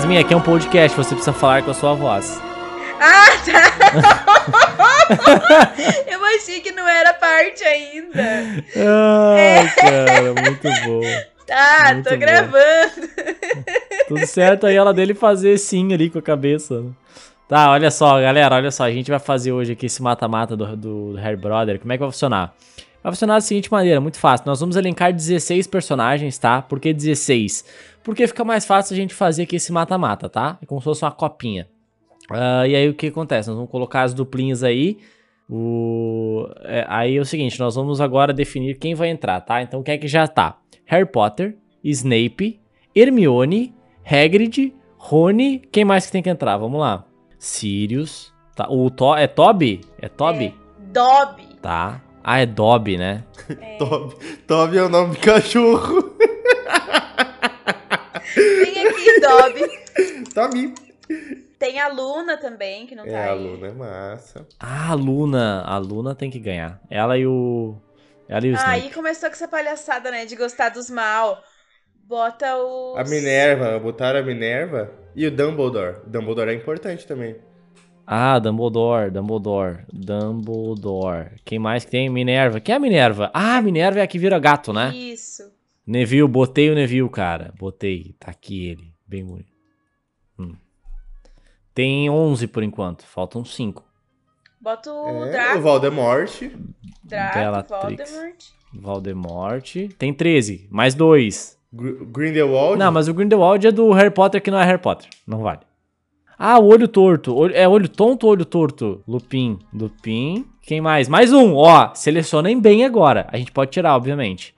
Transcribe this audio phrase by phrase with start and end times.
[0.00, 2.40] Yasmin, aqui é um podcast, você precisa falar com a sua voz.
[2.98, 5.74] Ah, tá!
[6.10, 8.18] Eu achei que não era parte ainda.
[8.76, 11.02] Ai, cara, muito bom.
[11.46, 12.18] Tá, Muito tô bom.
[12.18, 13.10] gravando.
[14.08, 16.82] Tudo certo aí ela dele fazer sim ali com a cabeça.
[17.46, 18.84] Tá, olha só, galera, olha só.
[18.84, 21.78] A gente vai fazer hoje aqui esse mata-mata do, do Harry Brother.
[21.78, 22.54] Como é que vai funcionar?
[23.02, 24.46] Vai funcionar da seguinte maneira, muito fácil.
[24.46, 26.60] Nós vamos elencar 16 personagens, tá?
[26.60, 27.64] Por que 16?
[28.02, 30.58] Porque fica mais fácil a gente fazer aqui esse mata-mata, tá?
[30.62, 31.66] É como se fosse uma copinha.
[32.30, 33.48] Ah, e aí o que acontece?
[33.48, 34.98] Nós vamos colocar as duplinhas aí.
[35.48, 36.46] O...
[36.62, 39.60] é, aí é o seguinte, nós vamos agora definir quem vai entrar, tá?
[39.60, 40.58] Então quem é que já tá?
[40.84, 42.60] Harry Potter, Snape,
[42.94, 46.56] Hermione, Hagrid, Rony, quem mais que tem que entrar?
[46.56, 47.04] Vamos lá.
[47.38, 48.68] Sirius, tá?
[48.70, 49.80] O to é Toby?
[50.00, 50.54] É Toby?
[50.92, 51.56] Dobby.
[51.60, 52.00] Tá.
[52.22, 53.24] Ah, é Dobby, né?
[53.78, 54.14] Toby.
[54.46, 56.16] Toby é o nome do cachorro.
[58.36, 59.68] Vem aqui, Dobby.
[60.34, 60.74] Toby.
[61.58, 63.38] Tem a Luna também, que não tá É, a aí.
[63.38, 64.46] Luna é massa.
[64.58, 65.62] Ah, a Luna.
[65.62, 66.80] A Luna tem que ganhar.
[66.88, 67.76] Ela e o...
[68.28, 68.84] Ela e o Snape.
[68.84, 70.24] Aí começou com essa palhaçada, né?
[70.24, 71.42] De gostar dos mal.
[72.04, 72.96] Bota o.
[72.96, 75.96] A Minerva, botaram a Minerva e o Dumbledore.
[76.06, 77.36] Dumbledore é importante também.
[78.12, 81.30] Ah, Dumbledore, Dumbledore, Dumbledore.
[81.44, 82.08] Quem mais que tem?
[82.08, 82.58] Minerva.
[82.58, 83.30] Quem é a Minerva?
[83.32, 84.90] Ah, a Minerva é a que vira gato, né?
[84.92, 85.44] Isso.
[85.86, 87.54] Neville, botei o Neville, cara.
[87.56, 88.16] Botei.
[88.18, 88.92] Tá aqui ele.
[89.06, 89.46] Bem bonito.
[90.36, 90.54] Hum.
[91.72, 93.06] Tem 11 por enquanto.
[93.06, 93.84] Faltam 5.
[94.60, 95.58] Bota o É, Draco.
[95.58, 96.42] o Voldemort.
[97.04, 98.10] Draco, Bellatrix.
[98.10, 98.44] Voldemort.
[98.74, 99.76] Valdemort.
[99.96, 100.66] Tem 13.
[100.68, 101.56] Mais 2.
[101.72, 102.76] Gr Grindelwald.
[102.76, 105.08] Não, mas o Grindelwald é do Harry Potter que não é Harry Potter.
[105.24, 105.60] Não vale.
[106.42, 107.36] Ah, o olho torto.
[107.36, 109.02] Olho- é olho tonto ou olho torto?
[109.06, 109.58] Lupin.
[109.74, 110.46] Lupin.
[110.62, 111.06] Quem mais?
[111.06, 111.54] Mais um.
[111.54, 113.26] Ó, selecionem bem agora.
[113.30, 114.54] A gente pode tirar, obviamente.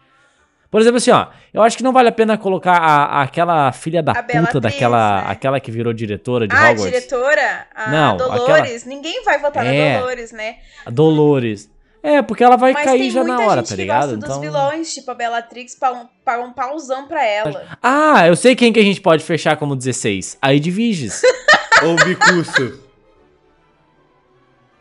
[0.70, 1.26] Por exemplo, assim, ó.
[1.52, 4.60] Eu acho que não vale a pena colocar a- a- aquela filha da A puta
[4.60, 5.22] daquela.
[5.22, 5.24] né?
[5.26, 6.84] Aquela que virou diretora de Ah, Hogwarts.
[6.84, 7.66] diretora?
[7.74, 8.84] A Não, Dolores.
[8.86, 9.94] Ninguém vai votar É.
[9.94, 10.56] na Dolores, né?
[10.86, 11.68] A Dolores.
[12.00, 14.16] É, porque ela vai Mas cair já na hora, tá ligado?
[14.16, 17.64] gosta dos vilões, tipo a Bellatrix, paga um, um pauzão pra ela.
[17.82, 20.36] Ah, eu sei quem que a gente pode fechar como 16.
[20.40, 21.22] A Edviges.
[21.84, 22.80] Ou Bicuço.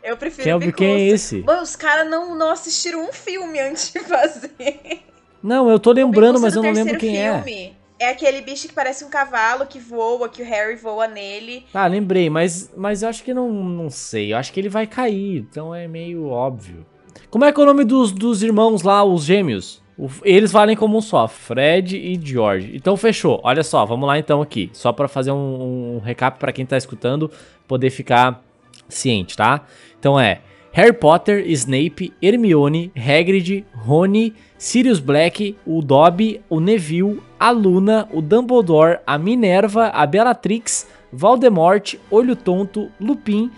[0.02, 0.76] Eu prefiro quem, é, o- Bicuço.
[0.76, 1.42] quem é esse?
[1.42, 5.02] Bom, os caras não, não assistiram um filme antes de fazer.
[5.42, 7.34] Não, eu tô lembrando, O mas eu não lembro quem é.
[7.42, 8.08] filme é.
[8.10, 11.64] aquele bicho que parece um cavalo que voa, que o Harry voa nele.
[11.72, 14.32] Ah, lembrei, mas, mas eu acho que não, não sei.
[14.32, 16.84] Eu acho que ele vai cair, então é meio óbvio.
[17.30, 19.81] Como é que é o nome dos, dos irmãos lá, os gêmeos?
[20.24, 22.72] Eles valem como um só, Fred e George.
[22.74, 23.40] Então fechou.
[23.42, 24.70] Olha só, vamos lá então aqui.
[24.72, 27.30] Só pra fazer um, um recap pra quem tá escutando
[27.68, 28.42] poder ficar
[28.88, 29.64] ciente, tá?
[29.98, 30.40] Então é
[30.72, 38.22] Harry Potter, Snape, Hermione, Hagrid, Rony, Sirius Black, o Dobby, o Neville, a Luna, o
[38.22, 43.50] Dumbledore, a Minerva, a Bellatrix, Voldemort, Olho Tonto, Lupin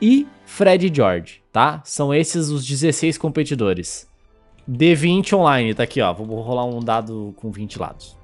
[0.00, 1.80] e Fred e George, tá?
[1.84, 4.07] São esses os 16 competidores.
[4.68, 6.12] D20 online, tá aqui, ó.
[6.12, 8.16] Vou rolar um dado com 20 lados.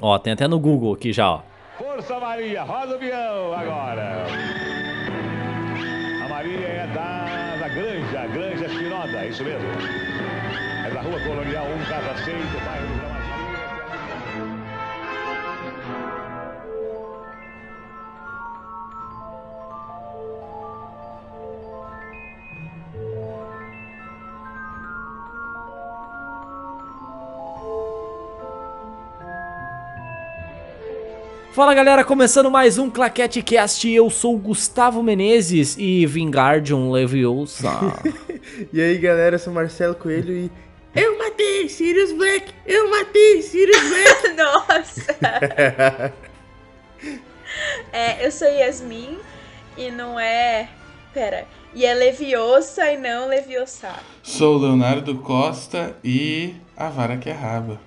[0.00, 1.40] Ó, tem até no Google aqui já, ó.
[1.78, 4.26] Força Maria, roda o peão agora.
[6.24, 9.68] A Maria é da, da Granja, Granja Espinosa, isso mesmo.
[10.86, 12.87] É da Rua Colonial 1, Casa 6, do bairro
[31.52, 33.88] Fala galera, começando mais um Claquete Cast.
[33.88, 37.70] Eu sou o Gustavo Menezes e Vingardium Leviosa.
[38.72, 40.50] E aí, galera, eu sou Marcelo Coelho e...
[40.94, 42.52] Eu matei Sirius Black!
[42.66, 44.28] Eu matei Sirius Black!
[44.34, 45.16] Nossa!
[47.92, 49.18] é, eu sou Yasmin
[49.76, 50.68] e não é.
[51.12, 51.46] Pera.
[51.74, 53.90] E é Leviosa e não Leviosa.
[54.22, 57.78] Sou o Leonardo Costa e a vara que é raba.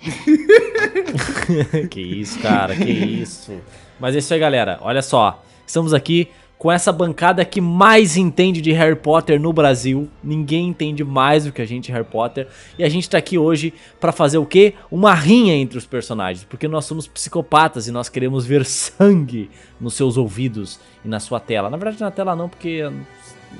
[1.90, 3.52] que isso, cara, que isso.
[3.98, 4.78] Mas é isso aí, galera.
[4.82, 6.28] Olha só, estamos aqui
[6.58, 10.08] com essa bancada que mais entende de Harry Potter no Brasil.
[10.22, 12.48] Ninguém entende mais do que a gente Harry Potter.
[12.78, 14.74] E a gente tá aqui hoje pra fazer o quê?
[14.90, 19.50] Uma rinha entre os personagens, porque nós somos psicopatas e nós queremos ver sangue
[19.80, 21.68] nos seus ouvidos e na sua tela.
[21.68, 22.82] Na verdade, na tela não, porque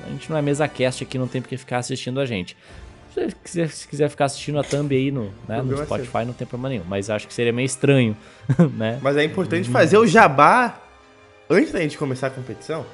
[0.05, 2.57] a gente não é mesa cast aqui, não tem porque ficar assistindo a gente.
[3.13, 6.33] Se quiser, se quiser ficar assistindo a thumb aí no, né, no é Spotify, não
[6.33, 6.83] tem problema nenhum.
[6.87, 8.15] Mas acho que seria meio estranho,
[8.77, 8.99] né?
[9.01, 10.81] Mas é importante fazer o jabá
[11.49, 12.85] antes da gente começar a competição.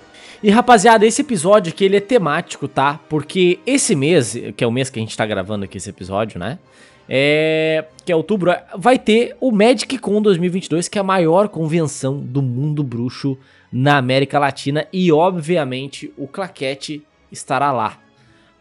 [0.42, 3.00] E rapaziada, esse episódio aqui ele é temático, tá?
[3.10, 6.40] Porque esse mês, que é o mês que a gente tá gravando aqui esse episódio,
[6.40, 6.60] né?
[7.08, 12.20] é, que é outubro, vai ter o Magic Con 2022, que é a maior convenção
[12.20, 13.38] do mundo bruxo
[13.72, 17.98] na América Latina e obviamente o Claquete estará lá.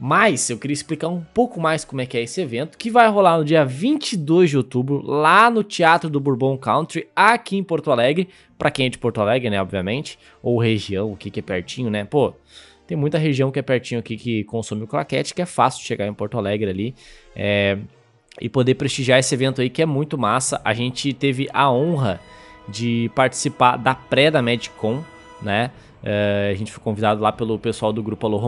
[0.05, 3.09] Mas eu queria explicar um pouco mais como é que é esse evento, que vai
[3.09, 7.89] rolar no dia 22 de outubro, lá no Teatro do Bourbon Country, aqui em Porto
[7.89, 8.29] Alegre,
[8.59, 12.05] para quem é de Porto Alegre, né, obviamente, ou região, aqui que é pertinho, né?
[12.05, 12.35] Pô,
[12.85, 16.09] tem muita região que é pertinho aqui que consome o claquete, que é fácil chegar
[16.09, 16.97] em Porto Alegre ali.
[17.37, 17.79] É,
[18.41, 20.61] e poder prestigiar esse evento aí que é muito massa.
[20.65, 22.21] A gente teve a honra
[22.69, 25.05] de participar da pré da Medicon,
[25.41, 25.71] né?
[26.03, 28.43] Uh, a gente foi convidado lá pelo pessoal do grupo Alô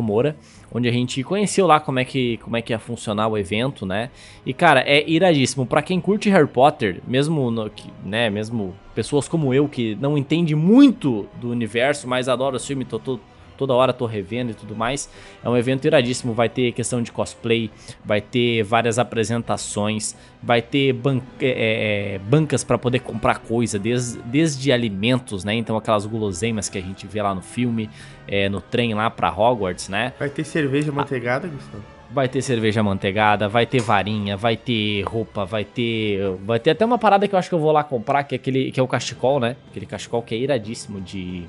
[0.72, 3.86] onde a gente conheceu lá como é que como é que ia funcionar o evento,
[3.86, 4.10] né?
[4.44, 7.70] E cara, é iradíssimo para quem curte Harry Potter, mesmo no,
[8.04, 12.84] né, mesmo pessoas como eu que não entende muito do universo, mas adora o filme,
[12.84, 13.20] tô, tô
[13.56, 15.08] toda hora tô revendo e tudo mais.
[15.42, 17.70] É um evento iradíssimo, vai ter questão de cosplay,
[18.04, 23.78] vai ter várias apresentações, vai ter ban é, é, é bancas para poder comprar coisa,
[23.78, 25.54] desde, desde alimentos, né?
[25.54, 27.88] Então aquelas guloseimas que a gente vê lá no filme,
[28.26, 30.12] é, no trem lá para Hogwarts, né?
[30.18, 31.94] Vai ter cerveja manteigada, Gustavo?
[32.10, 36.20] Vai ter cerveja manteigada, vai ter varinha, vai ter roupa, vai ter.
[36.44, 38.36] Vai ter até uma parada que eu acho que eu vou lá comprar, que é
[38.36, 38.70] aquele.
[38.70, 39.56] que é o cachecol, né?
[39.68, 41.44] Aquele cachecol que é iradíssimo de.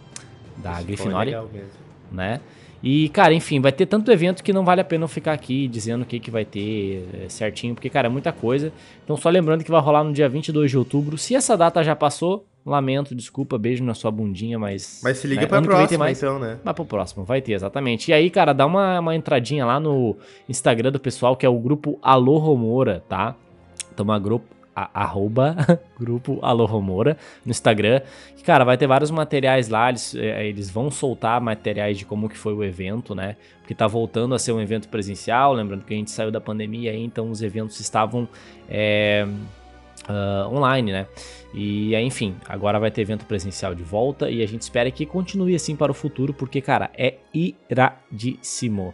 [0.58, 1.30] Da Grifinória.
[1.30, 1.85] É legal mesmo
[2.16, 2.40] né?
[2.84, 5.68] E, cara, enfim, vai ter tanto evento que não vale a pena eu ficar aqui
[5.68, 8.72] dizendo o que, que vai ter é, certinho, porque, cara, é muita coisa.
[9.04, 11.18] Então, só lembrando que vai rolar no dia 22 de outubro.
[11.18, 15.02] Se essa data já passou, lamento, desculpa, beijo na sua bundinha, mas.
[15.04, 16.60] Mas se liga né, pra próxima, mais, então, né?
[16.64, 18.12] Vai pro próximo, vai ter, exatamente.
[18.12, 20.16] E aí, cara, dá uma, uma entradinha lá no
[20.48, 23.36] Instagram do pessoal, que é o grupo Alô Romora, tá?
[23.96, 24.46] Toma grupo,
[24.76, 25.56] arroba
[25.98, 28.02] grupo Alô Romora no Instagram.
[28.36, 32.28] Que, cara, vai ter vários materiais lá, eles, é, eles vão soltar materiais de como
[32.28, 33.38] que foi o evento, né?
[33.60, 36.92] Porque tá voltando a ser um evento presencial, lembrando que a gente saiu da pandemia
[36.92, 38.28] aí, então os eventos estavam
[38.70, 39.26] é,
[40.10, 41.08] uh, online, né?
[41.54, 45.56] E enfim, agora vai ter evento presencial de volta e a gente espera que continue
[45.56, 48.94] assim para o futuro, porque, cara, é iradíssimo.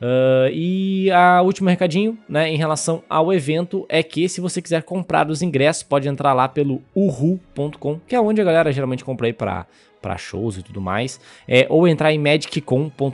[0.00, 4.82] Uh, e a último recadinho, né, em relação ao evento é que se você quiser
[4.82, 9.26] comprar os ingressos, pode entrar lá pelo uhu.com, que é onde a galera geralmente compra
[9.26, 9.66] aí para
[10.00, 13.12] para shows e tudo mais, é, ou entrar em magiccom.com.br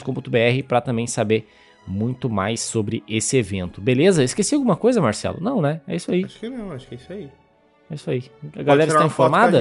[0.68, 1.48] para também saber
[1.84, 3.80] muito mais sobre esse evento.
[3.80, 4.22] Beleza?
[4.22, 5.38] Esqueci alguma coisa, Marcelo?
[5.40, 5.80] Não, né?
[5.88, 6.24] É isso aí.
[6.24, 7.28] Acho que não, acho que é isso aí.
[7.90, 8.24] É isso aí.
[8.56, 9.58] A galera está informada?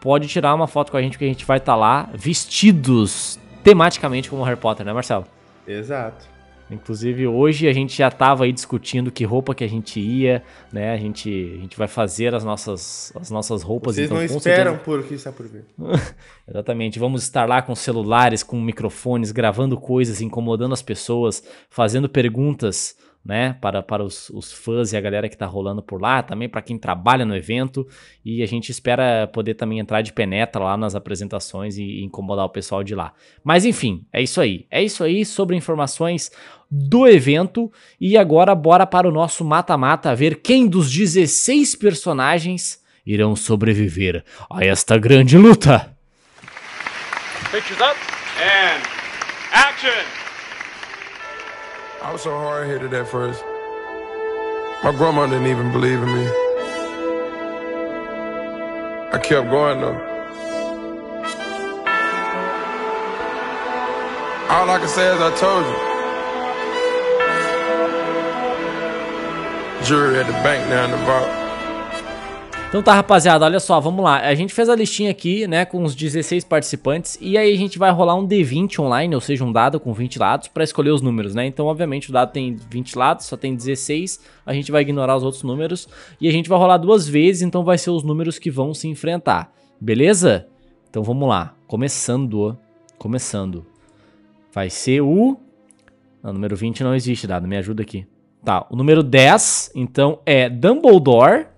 [0.00, 3.38] Pode tirar uma foto com a gente que a gente vai estar tá lá vestidos
[3.64, 5.26] tematicamente como Harry Potter, né, Marcelo?
[5.66, 6.28] Exato.
[6.70, 10.42] Inclusive, hoje a gente já estava aí discutindo que roupa que a gente ia,
[10.72, 10.92] né?
[10.92, 13.96] A gente, a gente vai fazer as nossas, as nossas roupas.
[13.96, 14.84] Vocês então, não esperam certeza...
[14.84, 15.64] por que está por vir.
[16.46, 16.98] Exatamente.
[16.98, 23.56] Vamos estar lá com celulares, com microfones, gravando coisas, incomodando as pessoas, fazendo perguntas né,
[23.60, 26.62] para, para os, os fãs e a galera que está rolando por lá, também para
[26.62, 27.86] quem trabalha no evento,
[28.24, 32.46] e a gente espera poder também entrar de penetra lá nas apresentações e, e incomodar
[32.46, 33.12] o pessoal de lá.
[33.44, 34.66] Mas enfim, é isso aí.
[34.70, 36.30] É isso aí sobre informações
[36.70, 37.70] do evento,
[38.00, 44.64] e agora bora para o nosso mata-mata ver quem dos 16 personagens irão sobreviver a
[44.64, 45.96] esta grande luta.
[47.50, 47.96] Pictures up
[48.38, 48.82] and
[49.52, 50.19] action!
[52.02, 53.44] I was so hard headed at first.
[54.82, 56.26] My grandma didn't even believe in me.
[59.12, 60.00] I kept going though.
[64.48, 65.76] All I can say is I told you.
[69.86, 71.39] Jury at the bank now in the vault.
[72.70, 74.20] Então tá, rapaziada, olha só, vamos lá.
[74.20, 77.80] A gente fez a listinha aqui, né, com os 16 participantes e aí a gente
[77.80, 81.02] vai rolar um D20 online, ou seja, um dado com 20 lados para escolher os
[81.02, 81.44] números, né?
[81.44, 85.24] Então, obviamente, o dado tem 20 lados, só tem 16, a gente vai ignorar os
[85.24, 85.88] outros números
[86.20, 88.86] e a gente vai rolar duas vezes, então vai ser os números que vão se
[88.86, 89.52] enfrentar.
[89.80, 90.46] Beleza?
[90.88, 91.56] Então vamos lá.
[91.66, 92.56] Começando,
[92.96, 93.66] começando.
[94.54, 95.36] Vai ser o
[96.22, 98.06] Não, número 20 não existe, dado, me ajuda aqui.
[98.44, 101.49] Tá, o número 10, então é Dumbledore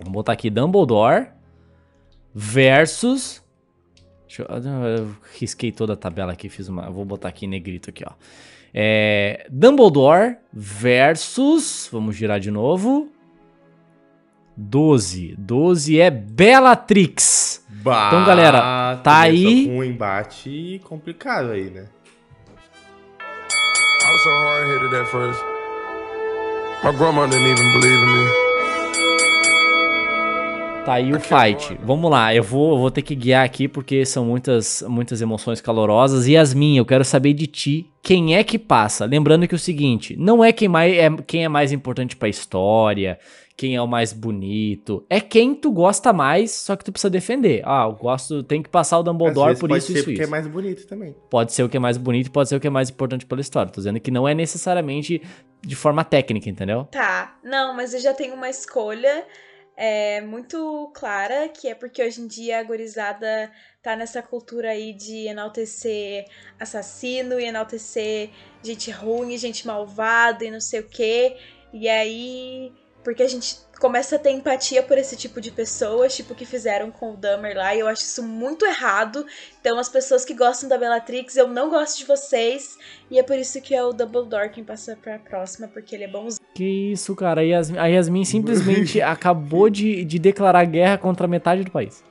[0.00, 1.28] Vamos botar aqui Dumbledore
[2.34, 3.42] versus.
[4.26, 6.90] Deixa eu, eu risquei toda a tabela aqui, fiz uma.
[6.90, 8.12] Vou botar aqui em negrito aqui, ó.
[8.72, 11.88] É, Dumbledore versus.
[11.92, 13.08] Vamos girar de novo.
[14.56, 15.34] 12.
[15.38, 17.64] 12 é Bellatrix.
[17.68, 19.68] Bah, então, galera, tá aí.
[19.68, 21.88] Um embate complicado aí, né?
[23.20, 25.40] I was so hard-headed at first.
[26.82, 28.49] My grandma didn't even believe in me.
[30.84, 31.78] Tá aí o fight.
[31.84, 35.60] Vamos lá, eu vou, eu vou ter que guiar aqui porque são muitas, muitas emoções
[35.60, 36.26] calorosas.
[36.26, 39.04] Yasmin, eu quero saber de ti quem é que passa.
[39.04, 43.18] Lembrando que o seguinte, não é quem, mais, é, quem é mais importante pra história,
[43.56, 45.04] quem é o mais bonito.
[45.10, 47.60] É quem tu gosta mais, só que tu precisa defender.
[47.66, 50.04] Ah, eu gosto, tem que passar o Às Dumbledore vezes por pode isso, ser isso,
[50.04, 50.28] porque isso.
[50.28, 51.14] é mais bonito também.
[51.28, 53.42] Pode ser o que é mais bonito, pode ser o que é mais importante pela
[53.42, 53.70] história.
[53.70, 55.20] Tô dizendo que não é necessariamente
[55.60, 56.88] de forma técnica, entendeu?
[56.90, 59.24] Tá, não, mas eu já tenho uma escolha
[59.82, 63.50] é, muito clara, que é porque hoje em dia a gorizada
[63.82, 66.26] tá nessa cultura aí de enaltecer
[66.58, 68.28] assassino e enaltecer
[68.62, 71.38] gente ruim, gente malvada e não sei o quê.
[71.72, 76.34] E aí, porque a gente começa a ter empatia por esse tipo de pessoas, tipo
[76.34, 79.26] que fizeram com o Dahmer lá, e eu acho isso muito errado.
[79.62, 82.76] Então, as pessoas que gostam da Bellatrix, eu não gosto de vocês,
[83.10, 86.08] e é por isso que é o Dumbledore quem passa pra próxima, porque ele é
[86.08, 86.39] bonzinho.
[86.54, 87.40] Que isso, cara.
[87.40, 92.02] A Yasmin, a Yasmin simplesmente acabou de, de declarar guerra contra metade do país.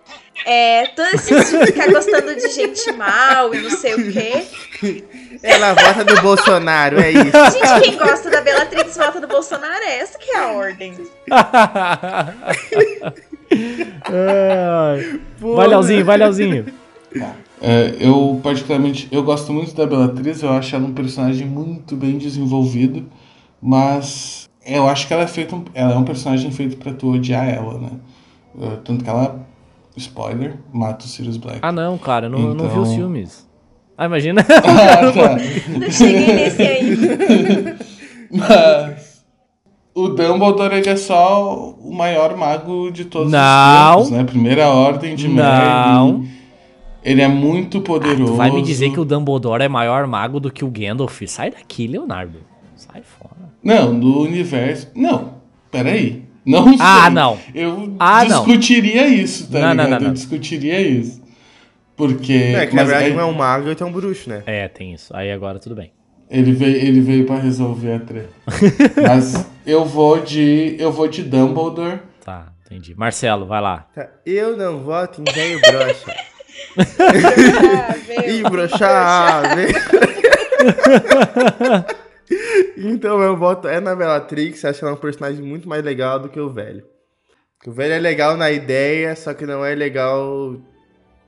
[0.46, 5.04] É, todo esse de ficar gostando de gente mal e não sei o quê.
[5.44, 7.22] Ela vota no Bolsonaro, é isso.
[7.52, 10.96] Gente, quem gosta da Bellatrix vota do Bolsonaro, é essa que é a ordem.
[14.06, 15.20] Ai.
[15.40, 16.66] vai, Leozinho, vai, Leozinho.
[17.62, 22.18] É, eu, particularmente, eu gosto muito da Bellatrix, eu acho ela um personagem muito bem
[22.18, 23.06] desenvolvido,
[23.62, 27.12] mas eu acho que ela é, feita um, ela é um personagem feito pra tu
[27.14, 27.90] odiar ela, né?
[28.56, 29.46] Uh, Tanto que ela,
[29.98, 31.60] spoiler, mata o Sirius Black.
[31.62, 33.48] Ah, não, cara, eu não, eu não vi os Então- filmes.
[33.98, 34.42] Ah, imagina.
[34.48, 35.36] Ah, tá.
[35.78, 37.78] Não cheguei nesse ainda.
[38.32, 39.24] Mas
[39.94, 43.98] o Dumbledore ele é só o maior mago de todos Não.
[44.00, 44.24] os tempos, né?
[44.24, 46.14] Primeira ordem de Não.
[46.20, 46.30] Merlin.
[47.04, 48.34] Ele é muito poderoso.
[48.34, 51.22] Tu vai me dizer que o Dumbledore é maior mago do que o Gandalf?
[51.28, 52.40] Sai daqui, Leonardo.
[53.64, 54.88] Não, no universo.
[54.96, 55.36] Não,
[55.72, 56.24] peraí.
[56.46, 57.14] Não Ah, sei.
[57.14, 57.38] não.
[57.54, 58.44] Eu Ah, não.
[58.46, 59.90] discutiria isso, tá Não, não, ligado?
[59.90, 60.08] não, não.
[60.08, 61.22] Eu discutiria isso.
[61.96, 62.34] Porque.
[62.34, 64.42] É, que na verdade é- não é um mago, ele é um bruxo, né?
[64.46, 65.16] É, tem isso.
[65.16, 65.92] Aí agora tudo bem.
[66.30, 68.30] Ele veio, ele veio pra resolver a treta.
[69.08, 70.76] Mas eu vou de.
[70.80, 72.00] Eu vou de Dumbledore.
[72.24, 72.96] Tá, entendi.
[72.96, 73.88] Marcelo, vai lá.
[73.94, 76.16] Tá, Eu não voto em velho brocha.
[77.00, 77.96] Ah,
[78.28, 78.44] Ih,
[79.56, 81.99] meu.
[82.78, 86.40] Então meu voto é na Bellatrix, acho ela um personagem muito mais legal do que
[86.40, 86.86] o velho.
[87.66, 90.56] O velho é legal na ideia, só que não é legal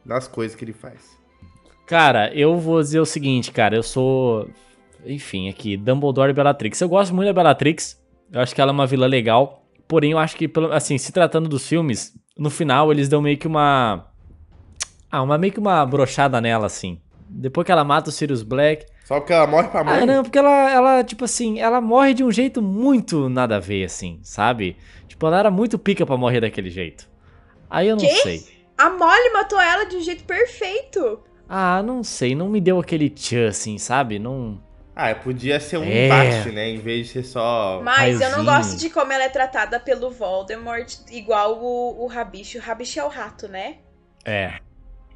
[0.05, 1.19] nas coisas que ele faz.
[1.85, 3.75] Cara, eu vou dizer o seguinte, cara.
[3.75, 4.49] Eu sou.
[5.05, 6.79] Enfim, aqui, Dumbledore e Bellatrix.
[6.79, 8.01] Eu gosto muito da Bellatrix.
[8.31, 9.65] Eu acho que ela é uma vilã legal.
[9.89, 13.45] Porém, eu acho que, assim, se tratando dos filmes, no final eles dão meio que
[13.45, 14.07] uma.
[15.11, 17.01] Ah, uma meio que uma brochada nela, assim.
[17.29, 18.85] Depois que ela mata o Sirius Black.
[19.11, 20.03] Só porque ela morre pra mãe.
[20.03, 23.59] Ah, não, porque ela, ela, tipo assim, ela morre de um jeito muito nada a
[23.59, 24.77] ver, assim, sabe?
[25.05, 27.09] Tipo, ela era muito pica pra morrer daquele jeito.
[27.69, 28.15] Aí eu não Quê?
[28.15, 28.45] sei.
[28.77, 31.19] A Molly matou ela de um jeito perfeito.
[31.49, 34.17] Ah, não sei, não me deu aquele tchan, assim, sabe?
[34.17, 34.63] Não.
[34.95, 36.05] Ah, podia ser um É.
[36.05, 36.69] embate, né?
[36.69, 37.81] Em vez de ser só.
[37.83, 42.59] Mas eu não gosto de como ela é tratada pelo Voldemort, igual o, o Rabicho.
[42.59, 43.79] O Rabicho é o rato, né?
[44.23, 44.53] É.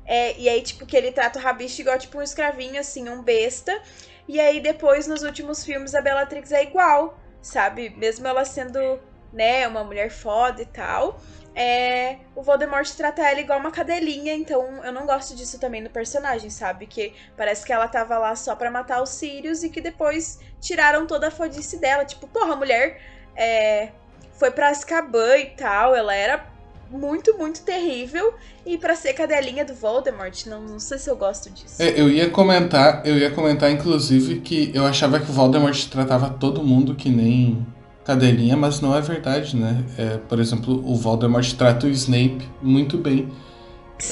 [0.06, 3.24] É, e aí, tipo, que ele trata o Rabicho igual, tipo, um escravinho, assim, um
[3.24, 3.82] besta.
[4.28, 7.90] E aí, depois, nos últimos filmes, a Bellatrix é igual, sabe?
[7.90, 9.00] Mesmo ela sendo,
[9.34, 11.20] né, uma mulher foda e tal.
[11.56, 15.90] É, o Voldemort trata ela igual uma cadelinha, então eu não gosto disso também no
[15.90, 16.86] personagem, sabe?
[16.86, 21.08] Que parece que ela tava lá só pra matar os Sirius e que depois tiraram
[21.08, 22.04] toda a fodice dela.
[22.04, 23.00] Tipo, porra, a mulher
[23.38, 23.92] é,
[24.34, 26.55] foi pra Azkaban e tal, ela era
[26.92, 28.34] muito, muito terrível.
[28.65, 31.75] E pra ser cadelinha do Voldemort, não, não sei se eu gosto disso.
[31.82, 36.30] É, eu ia comentar, eu ia comentar inclusive que eu achava que o Voldemort tratava
[36.30, 37.65] todo mundo que nem
[38.04, 39.84] cadelinha, mas não é verdade, né?
[39.98, 43.32] É, por exemplo, o Voldemort trata o Snape muito bem.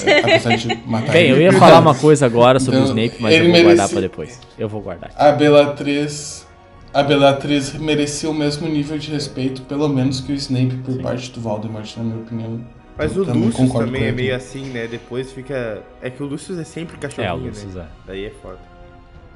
[0.06, 1.44] É, apesar de matar Bem, eu ele.
[1.46, 4.02] ia falar uma coisa agora sobre o Então, Snape, mas eu vou guardar merece- pra
[4.02, 4.40] depois.
[4.58, 5.12] Eu vou guardar.
[5.16, 6.48] A Bellatrix.
[6.94, 11.32] A Bellatrix merecia o mesmo nível de respeito, pelo menos que o Snape por parte
[11.32, 12.62] do Voldemort, na minha opinião.
[12.96, 14.16] Mas Eu o também Lucius também é ele.
[14.16, 14.86] meio assim, né?
[14.86, 15.82] Depois fica.
[16.02, 17.84] É que o Lucius é sempre É, o cachorrinho, Lucius né?
[17.84, 17.88] é.
[18.08, 18.60] Daí é foda.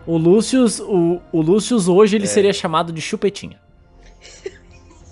[0.05, 2.19] O Lucius, o, o Lucius hoje É.
[2.19, 3.57] ele seria chamado de chupetinha.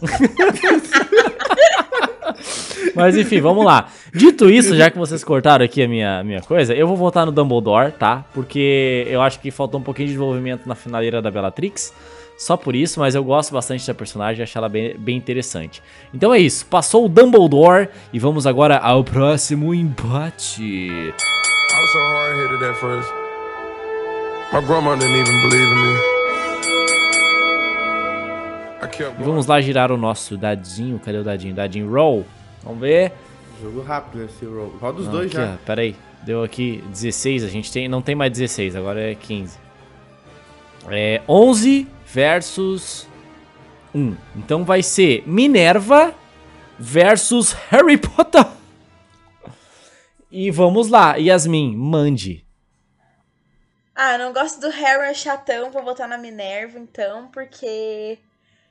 [2.95, 3.87] Mas enfim, vamos lá.
[4.13, 7.31] Dito isso, já que vocês cortaram aqui a minha, minha coisa, eu vou votar no
[7.31, 8.23] Dumbledore, tá?
[8.33, 11.93] Porque eu acho que faltou um pouquinho de desenvolvimento na finaleira da Bellatrix.
[12.37, 15.81] Só por isso, mas eu gosto bastante da personagem e acho ela bem, bem interessante.
[16.13, 20.89] Então é isso, passou o Dumbledore e vamos agora ao próximo embate.
[20.89, 21.13] I
[21.81, 23.09] was so hard headed at first.
[24.53, 25.99] My grandma didn't even believe in me.
[28.83, 30.99] I kept E vamos lá girar o nosso dadinho.
[30.99, 31.53] Cadê o dadinho?
[31.55, 32.25] Dadinho roll.
[32.63, 33.11] Vamos ver.
[33.61, 34.75] Jogo rápido esse roll.
[34.79, 35.53] Roda os Não, dois aqui, já.
[35.53, 35.95] ó, pera aí.
[36.23, 39.57] Deu aqui 16, a gente tem, não tem mais 16, agora é 15.
[40.89, 43.05] É 11 versus
[43.93, 44.15] 1.
[44.37, 46.15] Então vai ser Minerva
[46.79, 48.45] versus Harry Potter.
[50.31, 52.45] E vamos lá, Yasmin, mande.
[53.93, 58.17] Ah, não gosto do Harry, é chatão, vou votar na Minerva, então, porque.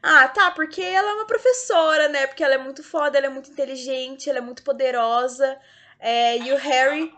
[0.02, 2.26] Ah, tá, porque ela é uma professora, né?
[2.26, 5.58] Porque ela é muito foda, ela é muito inteligente, ela é muito poderosa.
[6.00, 7.12] É, e o Harry.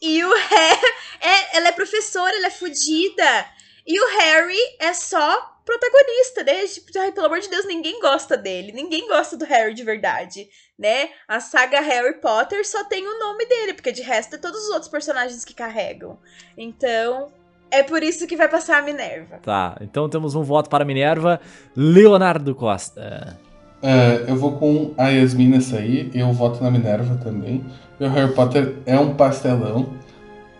[0.00, 0.80] E o Harry.
[1.20, 3.57] É, ela é professora, ela é fodida.
[3.88, 6.66] E o Harry é só protagonista, né?
[6.66, 8.70] Tipo, ai, pelo amor de Deus, ninguém gosta dele.
[8.70, 10.46] Ninguém gosta do Harry de verdade,
[10.78, 11.08] né?
[11.26, 14.68] A saga Harry Potter só tem o nome dele, porque de resto é todos os
[14.68, 16.18] outros personagens que carregam.
[16.56, 17.32] Então,
[17.70, 19.38] é por isso que vai passar a Minerva.
[19.38, 21.40] Tá, então temos um voto para Minerva,
[21.74, 23.38] Leonardo Costa.
[23.82, 27.64] É, eu vou com a Yasmin nessa aí, eu voto na Minerva também.
[27.98, 29.94] O Harry Potter é um pastelão.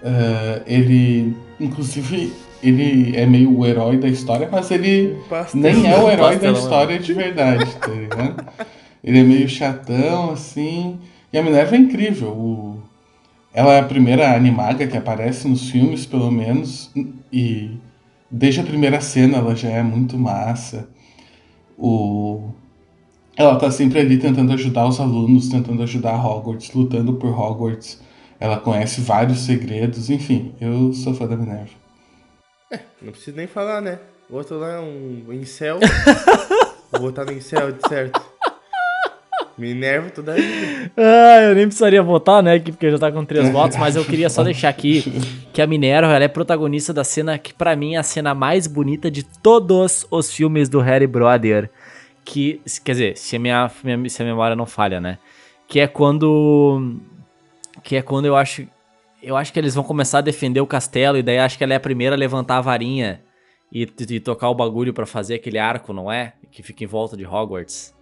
[0.02, 5.60] É, ele, inclusive, ele é meio o herói da história, mas ele Pastel.
[5.60, 8.44] nem é o herói da história de verdade, tá ligado?
[9.02, 10.98] Ele é meio chatão, assim.
[11.32, 12.28] E a Minerva é incrível.
[12.30, 12.82] o-
[13.54, 16.90] Ela é a primeira animaga que aparece nos filmes, pelo menos.
[17.32, 17.70] E
[18.30, 20.88] desde a primeira cena ela já é muito massa.
[21.76, 22.50] O...
[23.36, 28.00] Ela tá sempre ali tentando ajudar os alunos, tentando ajudar Hogwarts, lutando por Hogwarts.
[28.40, 31.70] Ela conhece vários segredos, enfim, eu sou fã da Minerva.
[33.00, 33.98] Não preciso nem falar, né?
[34.28, 35.78] O outro lá é um incel.
[36.92, 38.20] Vou botar no incel, de certo.
[39.56, 40.92] Minerva toda a vida.
[40.96, 44.30] Ah, eu nem precisaria votar, né, porque já tá com três votos, mas eu queria
[44.30, 45.02] só deixar aqui
[45.52, 48.68] que a Minerva, ela é protagonista da cena que pra mim é a cena mais
[48.68, 51.68] bonita de todos os filmes do Harry Brother,
[52.25, 55.18] que, quer dizer, se a minha, minha- se a memória não falha, né,
[55.66, 56.96] que é quando,
[57.82, 58.64] que é quando eu acho,
[59.22, 61.72] eu acho que eles vão começar a defender o castelo, e daí acho que ela
[61.72, 63.22] é a primeira a levantar a varinha
[63.72, 66.35] e, e tocar o bagulho pra fazer aquele arco, não é?
[66.50, 67.94] Que fica em volta de Hogwarts.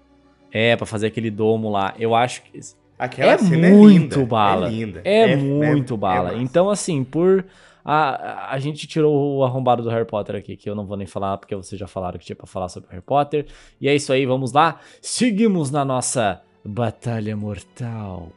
[0.53, 1.95] É, pra fazer aquele domo lá.
[1.99, 2.61] Eu acho que
[2.99, 4.27] Aquela é cena muito é linda.
[4.27, 4.67] bala.
[4.67, 5.01] É linda.
[5.05, 6.35] É, muito é bala.
[6.37, 7.45] então, assim, por.
[7.85, 11.07] A, a gente tirou o arrombado do Harry Potter aqui, que eu não vou nem
[11.07, 13.47] falar, porque vocês já falaram que tinha pra falar sobre Harry Potter.
[13.81, 14.81] E é isso aí, vamos lá.
[15.01, 18.33] Seguimos na nossa Batalha Mortal.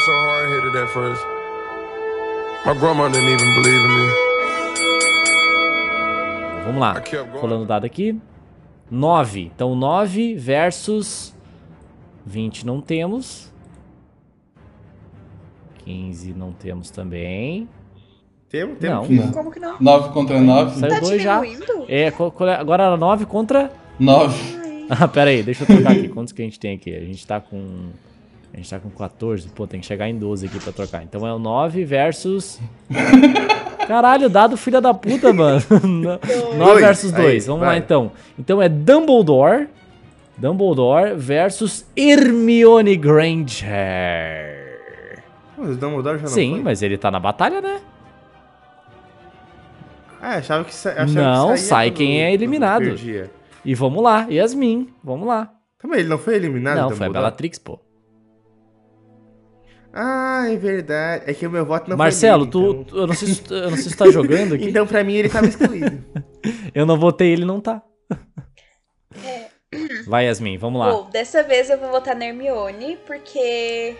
[0.00, 1.22] Was so hard headed at first.
[2.64, 4.08] My grandma didn't even believe in me.
[6.64, 7.02] Vamos lá.
[7.38, 8.18] Rolando o dado aqui.
[8.90, 9.50] 9.
[9.54, 11.34] Então, 9 versus
[12.24, 13.52] 20 não temos.
[15.84, 17.68] 15 não temos também.
[18.48, 19.00] Temos, temos.
[19.00, 19.06] Não.
[19.06, 19.32] que- Não.
[19.32, 19.76] Como que não?
[19.78, 20.80] 9 contra 9.
[20.80, 21.42] Saiu Tá dois já.
[21.88, 24.58] É, é- agora era 9 contra 9.
[24.88, 26.08] Ah, pera aí, deixa eu trocar aqui.
[26.08, 26.94] Quantos que a gente tem aqui?
[26.96, 27.90] A gente tá com.
[28.52, 29.48] A gente tá com 14.
[29.50, 31.02] Pô, tem que chegar em 12 aqui pra trocar.
[31.02, 32.60] Então é o 9 versus.
[33.86, 35.60] Caralho, dado filha da puta, mano.
[35.82, 36.18] 9
[36.58, 36.80] Dois.
[36.80, 37.26] versus 2.
[37.26, 37.78] Aí, Vamos lá vai.
[37.78, 38.12] então.
[38.38, 39.68] Então é Dumbledore.
[40.36, 43.68] Dumbledore versus Hermione Granger.
[45.54, 46.62] Pô, o Dumbledore já não Sim, foi?
[46.62, 47.80] mas ele tá na batalha, né?
[50.22, 52.84] Ah, achava que, achava Não, que sai quem é eliminado.
[53.64, 55.50] E vamos lá, Yasmin, vamos lá.
[55.78, 56.76] Também, ele não foi eliminado?
[56.76, 57.12] Não, o foi a Dumbledore?
[57.24, 57.78] Bellatrix, pô.
[59.92, 61.24] Ah, é verdade.
[61.26, 62.98] É que o meu voto não Marcelo, foi nele, tu, então...
[62.98, 64.66] eu, não sei se, eu não sei se tu tá jogando aqui.
[64.70, 66.04] Então, pra mim, ele tava excluído.
[66.72, 67.82] Eu não votei, ele não tá.
[70.06, 70.90] Vai, Yasmin, vamos lá.
[70.90, 73.96] Bom, dessa vez eu vou votar na Hermione, porque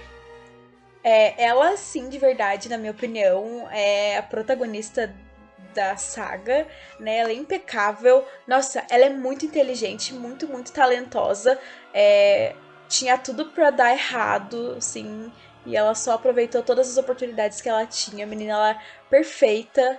[1.05, 5.15] é, ela, sim, de verdade, na minha opinião, é a protagonista
[5.75, 6.67] da saga,
[6.99, 7.19] né?
[7.19, 8.25] Ela é impecável.
[8.47, 11.59] Nossa, ela é muito inteligente, muito, muito talentosa.
[11.95, 12.55] É,
[12.89, 15.31] tinha tudo pra dar errado, assim,
[15.67, 18.25] e ela só aproveitou todas as oportunidades que ela tinha.
[18.25, 19.99] A menina, ela é perfeita.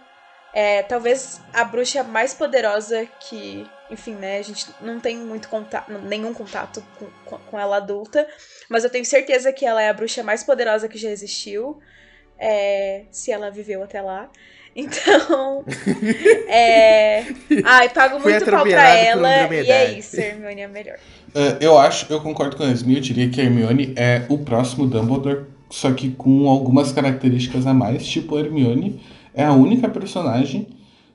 [0.54, 5.90] É, talvez a bruxa mais poderosa que, enfim, né, a gente não tem muito contato,
[5.90, 6.84] nenhum contato
[7.26, 8.28] com, com, ela adulta,
[8.68, 11.80] mas eu tenho certeza que ela é a bruxa mais poderosa que já existiu,
[12.38, 14.30] é, se ela viveu até lá.
[14.74, 15.66] Então,
[16.48, 17.26] é,
[17.66, 20.98] ai, pago muito pau pra ela e é isso, Hermione é melhor.
[21.34, 24.38] É, eu acho, eu concordo com a Yasmin, eu diria que a Hermione é o
[24.38, 29.00] próximo Dumbledore, só que com algumas características a mais, tipo a Hermione
[29.34, 30.68] é a única personagem,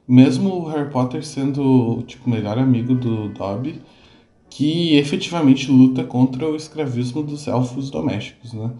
[0.08, 3.82] mesmo o Harry Potter sendo tipo o melhor amigo do Dobby,
[4.48, 8.70] que efetivamente luta contra o escravismo dos elfos domésticos, né?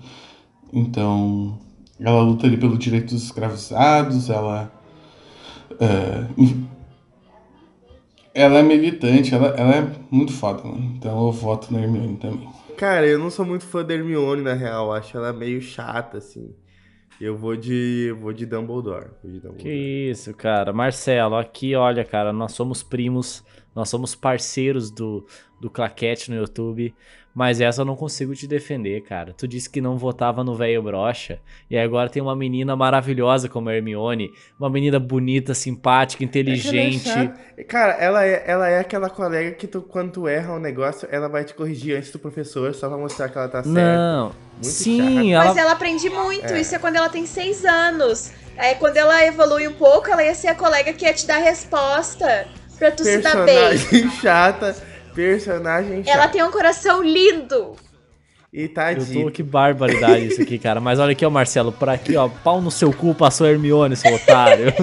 [0.72, 1.58] Então,
[2.00, 4.72] ela luta ali pelo direito dos escravizados, ela
[5.78, 6.24] é,
[8.36, 10.94] ela é militante, ela, ela é muito foda, mano.
[10.96, 12.46] Então eu voto na Hermione também.
[12.76, 14.92] Cara, eu não sou muito fã da Hermione, na real.
[14.92, 16.54] Acho ela meio chata, assim.
[17.18, 18.14] Eu vou de.
[18.20, 19.08] vou de Dumbledore.
[19.22, 19.62] Vou de Dumbledore.
[19.62, 20.70] Que isso, cara.
[20.74, 23.42] Marcelo, aqui, olha, cara, nós somos primos,
[23.74, 25.26] nós somos parceiros do,
[25.58, 26.94] do Claquete no YouTube,
[27.36, 29.34] mas essa eu não consigo te defender, cara.
[29.36, 31.38] Tu disse que não votava no velho brocha,
[31.70, 37.10] e agora tem uma menina maravilhosa como a Hermione, uma menina bonita, simpática, inteligente.
[37.10, 37.64] É ela é.
[37.64, 41.28] Cara, ela é, ela é aquela colega que tu, quando tu erra um negócio, ela
[41.28, 43.78] vai te corrigir antes do professor, só pra mostrar que ela tá certa.
[43.78, 45.60] não, sim, Mas ela...
[45.60, 48.32] ela aprende muito, isso é quando ela tem seis anos.
[48.56, 51.36] Aí quando ela evolui um pouco, ela ia ser a colega que ia te dar
[51.36, 53.68] a resposta pra tu se dar bem.
[53.68, 54.95] Personagem chata.
[55.16, 56.16] Personagem chata.
[56.16, 57.72] Ela tem um coração lindo.
[58.52, 59.24] E Eu tadinho.
[59.26, 60.80] tô, que barbaridade isso aqui, cara.
[60.80, 63.96] Mas olha aqui, ó, Marcelo, por aqui, ó, pau no seu cu, passou a Hermione,
[63.96, 64.66] seu otário.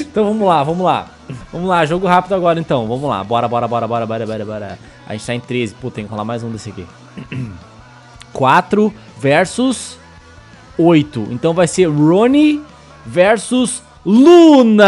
[0.00, 1.08] então vamos lá, vamos lá.
[1.52, 2.86] Vamos lá, jogo rápido agora então.
[2.86, 4.78] Vamos lá, bora, bora, bora, bora, bora, bora, bora.
[5.06, 5.74] A gente tá em 13.
[5.74, 6.86] Pô, tem que rolar mais um desse aqui.
[8.32, 9.98] 4 versus
[10.78, 11.28] 8.
[11.30, 12.62] Então vai ser Ronnie
[13.06, 14.86] versus Luna.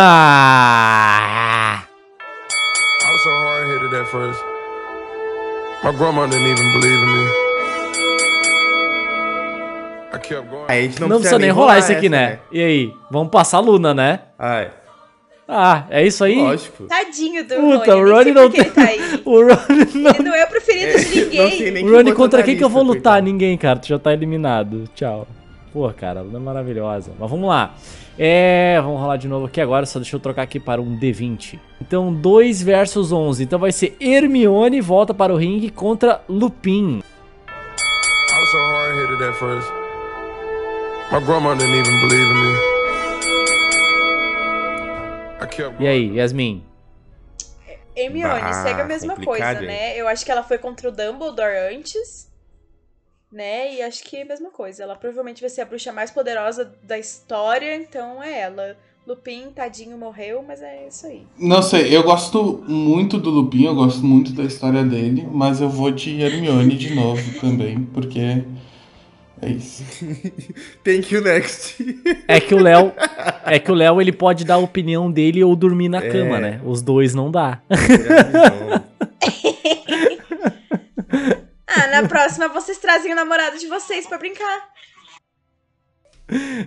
[3.88, 4.40] Headed at first.
[5.82, 7.24] My grandma didn't even believe in me.
[10.12, 10.64] I kept going.
[10.68, 12.38] Aí a gente não, Não, precisa nem rolar isso aqui, essa, né?
[12.52, 12.92] E aí?
[13.10, 14.20] Vamos passar a Luna, né?
[14.38, 14.70] Ai,
[15.48, 16.36] Ah, é isso aí?
[16.38, 16.84] lógico.
[16.84, 18.02] Tadinho do Puta, Rony.
[18.02, 18.98] o sei não tá aí.
[19.24, 20.10] O Ronnie não.
[20.10, 21.84] Ele não é o preferido de Não sei ninguém.
[21.84, 22.94] O Ronnie botou contra quem que eu vou lutar?
[23.14, 23.24] coitado.
[23.24, 23.78] Ninguém, cara.
[23.78, 24.84] Tu já tá eliminado.
[24.94, 25.26] Tchau.
[25.72, 27.12] Pô, cara, Luna é maravilhosa.
[27.18, 27.74] Mas vamos lá.
[28.18, 31.58] É, vamos rolar de novo aqui agora, só deixa eu trocar aqui para um D20.
[31.80, 33.44] Então, 2 versus 11.
[33.44, 36.98] Então vai ser Hermione volta para o ringue contra Lupin.
[36.98, 39.68] I was so hard headed at first.
[41.12, 42.58] My grandma didn't even believe in me.
[45.80, 46.62] E aí, Yasmin?
[47.96, 49.66] Hermione, Bah, segue a mesma complicado, coisa, hein?
[49.66, 49.96] né?
[49.96, 52.30] Eu acho que ela foi contra o Dumbledore antes,
[53.32, 53.74] né?
[53.74, 54.82] E acho que é a mesma coisa.
[54.82, 58.76] Ela provavelmente vai ser a bruxa mais poderosa da história, então é ela.
[59.06, 61.22] Lupin, tadinho, morreu, mas é isso aí.
[61.38, 65.68] Não sei, eu gosto muito do Lupin, eu gosto muito da história dele, mas eu
[65.70, 68.42] vou de Hermione de novo também, porque
[69.40, 69.82] é isso.
[70.84, 71.76] Thank you, next.
[72.28, 72.92] É que o Léo.
[73.50, 76.40] É que o Léo ele pode dar a opinião dele ou dormir na cama, É.
[76.40, 76.60] né?
[76.66, 77.62] Os dois não dá.
[81.82, 84.68] Ah, na próxima vocês trazem o namorado de vocês pra brincar.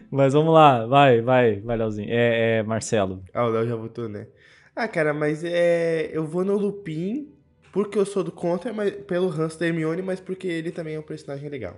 [0.09, 2.09] Mas vamos lá, vai, vai, vai, Léozinho.
[2.09, 3.23] É, é Marcelo.
[3.33, 4.27] ah, o Léo já votou, né?
[4.75, 6.09] Ah, cara, mas é.
[6.11, 7.31] Eu vou no Lupin
[7.71, 10.99] porque eu sou do contra, mas pelo ranço da Hermione, mas porque ele também é
[10.99, 11.77] um personagem legal.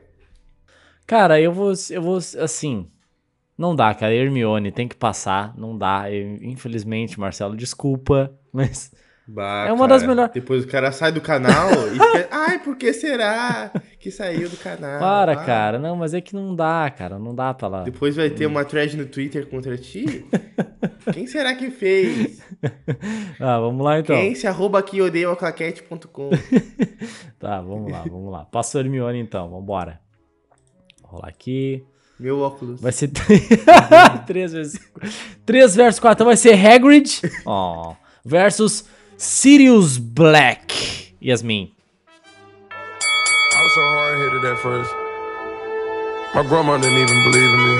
[1.06, 2.90] Cara, eu vou, eu vou, assim,
[3.58, 8.92] não dá, cara, Hermione tem que passar, não dá, Eu- infelizmente, Marcelo, desculpa, mas
[9.26, 12.28] Bah, É uma cara, das melhores- Depois o cara sai do canal e fica.
[12.32, 15.00] Ai, por que será que saiu do canal?
[15.00, 15.46] para, Ah.
[15.46, 17.84] cara, não, mas é que não dá, cara, não dá pra lá.
[17.84, 20.26] Depois vai ter uma thread no Twitter contra ti?
[21.14, 22.42] Quem será que fez?
[23.40, 24.16] Ah, vamos lá então.
[24.16, 26.30] Quem se arroba aqui odeia o claquete.com.
[27.40, 28.46] Tá, vamos lá, vamos lá.
[28.46, 30.00] Passou a Hermione então, vambora.
[31.02, 31.84] Vou rolar aqui.
[32.20, 32.80] Meu óculos.
[32.80, 33.10] Vai ser
[34.26, 34.80] 3 vezes
[35.46, 38.86] 3 versus 4, então vai ser Hagrid ó, versus
[39.18, 40.72] Sirius Black.
[41.22, 41.72] Yasmin.
[42.72, 44.92] I was so hard headed at first.
[46.36, 47.78] My grandma didn't even believe in me.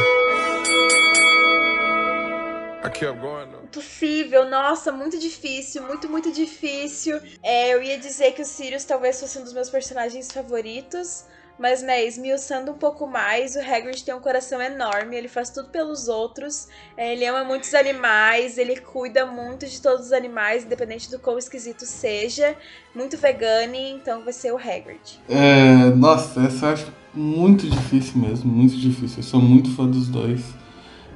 [2.84, 3.64] I kept going though.
[3.64, 7.20] Impossível, nossa, muito difícil, muito, muito difícil.
[7.42, 11.26] É, eu ia dizer que o Sirius talvez fosse um dos meus personagens favoritos,
[11.60, 15.70] mas, né, esmiuçando um pouco mais, o Hagrid tem um coração enorme, ele faz tudo
[15.70, 21.10] pelos outros, é, ele ama muitos animais, ele cuida muito de todos os animais, independente
[21.10, 22.56] do quão esquisito seja,
[22.96, 25.20] muito vegane, então vai ser o Hagrid.
[25.30, 29.20] É, nossa, essa eu acho muito difícil mesmo, muito difícil.
[29.20, 30.42] Eu sou muito fã dos dois.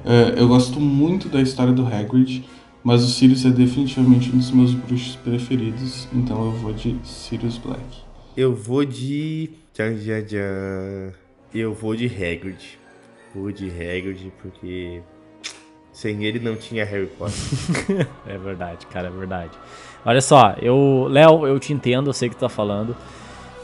[0.04, 2.48] É, eu gosto muito da história do Hagrid,
[2.82, 7.58] mas o Sirius é definitivamente um dos meus bruxos preferidos, então eu vou de Sirius
[7.58, 7.82] Black.
[8.36, 9.50] Eu vou de.
[9.78, 11.12] Tchan, tchan, tchan.
[11.54, 12.76] Eu vou de Hagrid.
[13.32, 15.00] Vou de Hagrid porque.
[15.92, 17.36] Sem ele não tinha Harry Potter.
[18.26, 19.52] É verdade, cara, é verdade.
[20.04, 22.96] Olha só, eu, Léo, eu te entendo, eu sei o que tu tá falando.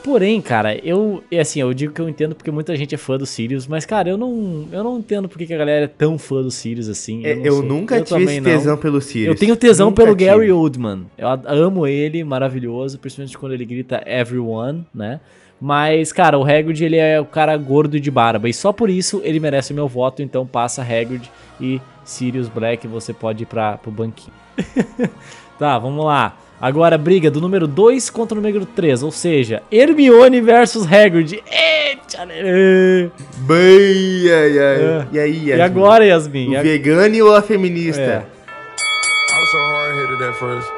[0.05, 1.24] Porém, cara, eu.
[1.40, 4.09] Assim, eu digo que eu entendo porque muita gente é fã do Sirius, mas, cara,
[4.09, 7.27] eu não, eu não entendo porque que a galera é tão fã do Sirius assim.
[7.27, 8.50] É, não Eu, nunca Eu tive esse não.
[8.53, 9.35] tesão pelo Sirius.
[9.35, 10.31] Eu tenho tesão Nunca pelo tive.
[10.31, 11.07] Gary Oldman.
[11.18, 15.18] Eu amo ele, maravilhoso, principalmente quando ele grita everyone, né?
[15.61, 18.49] Mas, cara, o Hagrid, ele é o cara gordo e de barba.
[18.49, 20.21] E só por isso ele merece o meu voto.
[20.23, 22.87] Então passa Hagrid e Sirius Black.
[22.87, 24.35] Você pode ir pra, pro banquinho.
[25.59, 26.37] tá, vamos lá.
[26.61, 29.03] Agora, briga do número 2 contra o número 3.
[29.03, 31.43] Ou seja, Hermione versus Hagrid.
[31.51, 33.11] Eita, né?
[33.38, 34.83] Bem, ai, ai.
[34.83, 35.07] É.
[35.12, 35.61] E aí, E Yasmin?
[35.62, 36.49] agora, Yasmin?
[36.49, 38.01] O E a- vegano ou a feminista?
[38.03, 38.23] É.
[38.25, 40.69] I was so hard headed at first.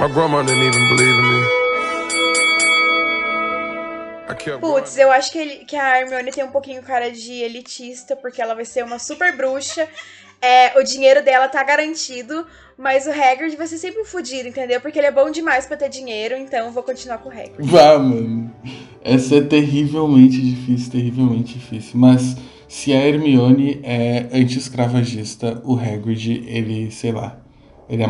[0.00, 1.61] My grandma didn't even believe in me.
[4.42, 7.32] I kept Putz, eu acho que, ele- que a Hermione tem um pouquinho cara de
[7.32, 9.88] elitista, porque ela vai ser uma super bruxa.
[10.40, 12.44] É, o dinheiro dela tá garantido,
[12.76, 14.80] mas o Hagrid vai ser sempre um fudido, entendeu?
[14.80, 17.54] Porque ele é bom demais pra ter dinheiro, então eu vou continuar com o Hagrid.
[17.60, 18.52] Vá, mano.
[19.04, 21.92] Essa é terrivelmente difícil, terrivelmente difícil.
[21.94, 27.38] Mas se a Hermione é anti-escravagista, o Hagrid, ele, sei lá,
[27.88, 28.08] ele é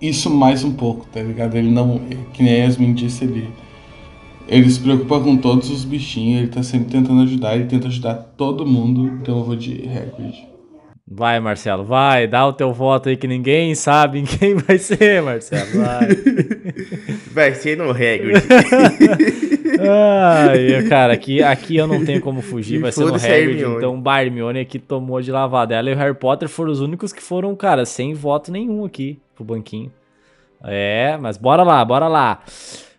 [0.00, 1.56] isso mais um pouco, tá ligado?
[1.56, 1.98] Ele não,
[2.32, 3.48] que nem a Yasmin disse, ele,
[4.48, 8.14] ele se preocupa com todos os bichinhos, ele tá sempre tentando ajudar, ele tenta ajudar
[8.36, 10.54] todo mundo, então eu vou de Hagrid.
[11.06, 15.22] Vai, Marcelo, vai, dá o teu voto aí que ninguém sabe em quem vai ser,
[15.22, 15.84] Marcelo.
[15.84, 16.08] Vai.
[17.34, 18.32] Vai ser no Hagrid.
[19.80, 23.76] Ai, cara, aqui, aqui eu não tenho como fugir, E vai ser no Hagrid, Hermione.
[23.76, 25.74] então o Hermione aqui tomou de lavada.
[25.74, 29.18] Ela e o Harry Potter foram os únicos que foram, cara, sem voto nenhum aqui
[29.34, 29.90] pro banquinho.
[30.62, 32.40] É, mas bora lá, bora lá.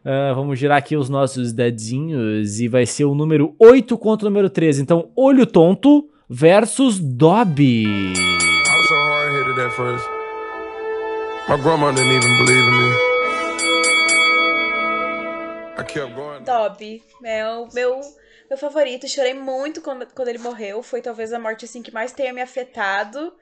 [0.07, 4.29] Ah, vamos girar aqui os nossos dadinhos e vai ser o número 8 contra o
[4.29, 4.83] número 13.
[4.83, 7.85] Então, Olho Tonto versus Dobby.
[7.85, 10.05] I was so hard headed at first.
[11.49, 12.91] My grandma didn't even believe in me.
[15.79, 16.43] I kept going.
[16.43, 17.99] Dobby é o meu,
[18.47, 19.07] meu favorito.
[19.07, 20.83] Chorei muito quando, quando ele morreu.
[20.83, 23.33] Foi talvez a morte assim que mais tenha me afetado.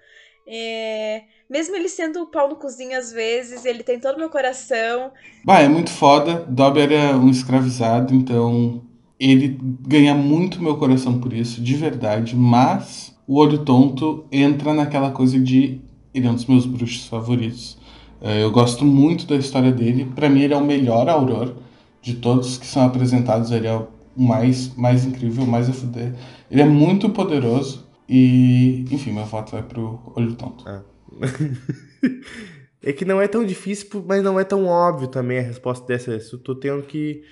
[0.47, 4.29] É, mesmo ele sendo o pau no cozinho às vezes, ele tem todo o meu
[4.29, 5.11] coração.
[5.45, 6.43] Bah, é muito foda.
[6.49, 8.81] Dobby era um escravizado, então
[9.19, 12.35] ele ganha muito meu coração por isso, de verdade.
[12.35, 15.79] Mas o Olho Tonto entra naquela coisa de
[16.11, 17.77] ele é um dos meus bruxos favoritos.
[18.19, 20.11] É, Eu gosto muito da história dele.
[20.15, 21.53] Pra mim, ele é o melhor Auror
[22.01, 23.51] de todos que são apresentados.
[23.51, 23.87] Ele é o
[24.17, 26.15] mais, mais incrível, mais a fuder.
[26.49, 27.85] Ele é muito poderoso.
[28.09, 30.67] E, enfim, meu voto vai pro Olho Tonto.
[30.67, 30.92] É
[32.97, 36.11] que não é tão difícil, mas não é tão óbvio também a resposta dessa.
[36.11, 37.23] Eu tô tendo que,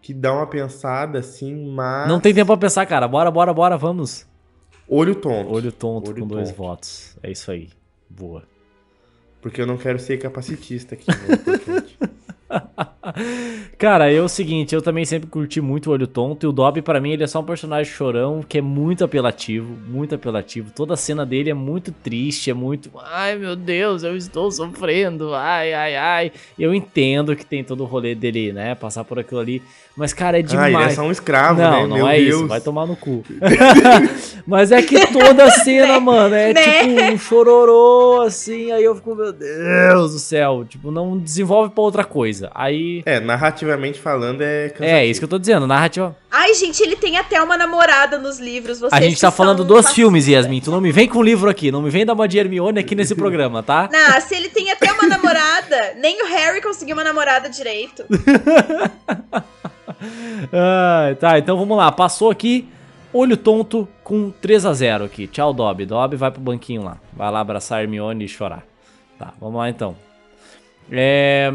[0.00, 2.08] que dar uma pensada assim, mas.
[2.08, 3.06] Não tem tempo pra pensar, cara.
[3.06, 4.26] Bora, bora, bora, vamos.
[4.88, 5.50] Olho tonto.
[5.50, 6.58] Olho Tonto Olho com dois tonto.
[6.58, 7.16] votos.
[7.22, 7.70] É isso aí.
[8.08, 8.44] Boa.
[9.40, 11.06] Porque eu não quero ser capacitista aqui.
[11.10, 12.86] Né?
[13.78, 16.82] Cara, é o seguinte, eu também sempre curti muito o Olho Tonto e o Dobby
[16.82, 20.70] pra mim ele é só um personagem chorão que é muito apelativo, muito apelativo.
[20.74, 25.34] Toda a cena dele é muito triste, é muito, ai meu Deus, eu estou sofrendo,
[25.34, 26.32] ai ai ai.
[26.58, 29.62] Eu entendo que tem todo o rolê dele, né, passar por aquilo ali,
[29.96, 30.74] mas cara, é ah, demais.
[30.74, 31.86] ele é só um escravo, não, né?
[31.86, 32.34] não Meu é Deus.
[32.36, 33.24] isso, vai tomar no cu.
[34.46, 36.62] Mas é que toda a cena, mano, é Né?
[36.62, 41.82] tipo um chororô, assim, aí eu fico, meu Deus do céu, tipo, não desenvolve pra
[41.82, 42.50] outra coisa.
[42.54, 42.95] Aí.
[43.04, 44.96] É, narrativamente falando é cansativo.
[44.96, 46.16] É, isso que eu tô dizendo, narrativa.
[46.30, 48.78] Ai, gente, ele tem até uma namorada nos livros.
[48.78, 49.94] Vocês A gente que tá falando dos fascistas.
[49.94, 50.60] filmes, Yasmin.
[50.60, 52.94] Tu não me vem com livro aqui, não me vem dar uma de Hermione aqui
[52.94, 53.88] nesse programa, tá?
[53.92, 58.04] Não, se ele tem até uma namorada, nem o Harry conseguiu uma namorada direito.
[60.52, 61.90] Ah, tá, então vamos lá.
[61.90, 62.68] Passou aqui,
[63.12, 65.26] olho tonto com 3 a 0 aqui.
[65.26, 65.86] Tchau, Dobby.
[65.86, 66.98] Dobby vai pro banquinho lá.
[67.12, 68.62] Vai lá abraçar a Hermione e chorar.
[69.18, 69.96] Tá, vamos lá então.
[70.90, 71.52] É...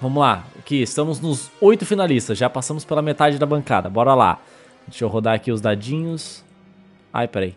[0.00, 0.46] Vamos lá.
[0.58, 2.38] Aqui, estamos nos oito finalistas.
[2.38, 3.90] Já passamos pela metade da bancada.
[3.90, 4.42] Bora lá.
[4.88, 6.42] Deixa eu rodar aqui os dadinhos.
[7.12, 7.54] Ai, peraí.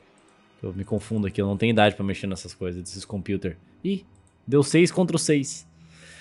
[0.62, 1.42] Eu me confundo aqui.
[1.42, 3.56] Eu não tenho idade pra mexer nessas coisas, desses computer.
[3.82, 4.06] Ih,
[4.46, 5.66] deu 6 contra o 6.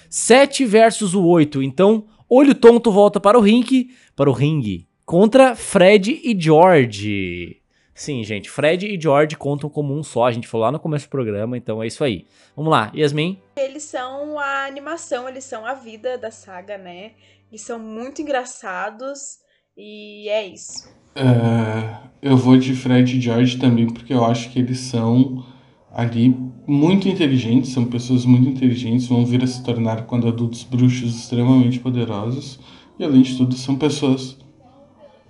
[0.09, 1.61] 7 versus o 8.
[1.61, 3.91] Então, olho tonto volta para o ringue.
[4.15, 4.87] Para o ringue.
[5.05, 7.62] Contra Fred e George.
[7.95, 8.51] Sim, gente.
[8.51, 10.25] Fred e George contam como um só.
[10.25, 11.57] A gente falou lá no começo do programa.
[11.57, 12.27] Então é isso aí.
[12.57, 12.91] Vamos lá.
[12.95, 13.39] Yasmin.
[13.57, 17.13] Eles são a animação, eles são a vida da saga, né?
[17.51, 19.39] Eles são muito engraçados
[19.77, 20.89] e é isso.
[21.15, 25.45] É, eu vou de Fred e George também, porque eu acho que eles são
[25.91, 26.35] ali
[26.67, 31.79] muito inteligentes, são pessoas muito inteligentes, vão vir a se tornar, quando adultos, bruxos extremamente
[31.81, 32.59] poderosos.
[32.99, 34.39] E além de tudo, são pessoas.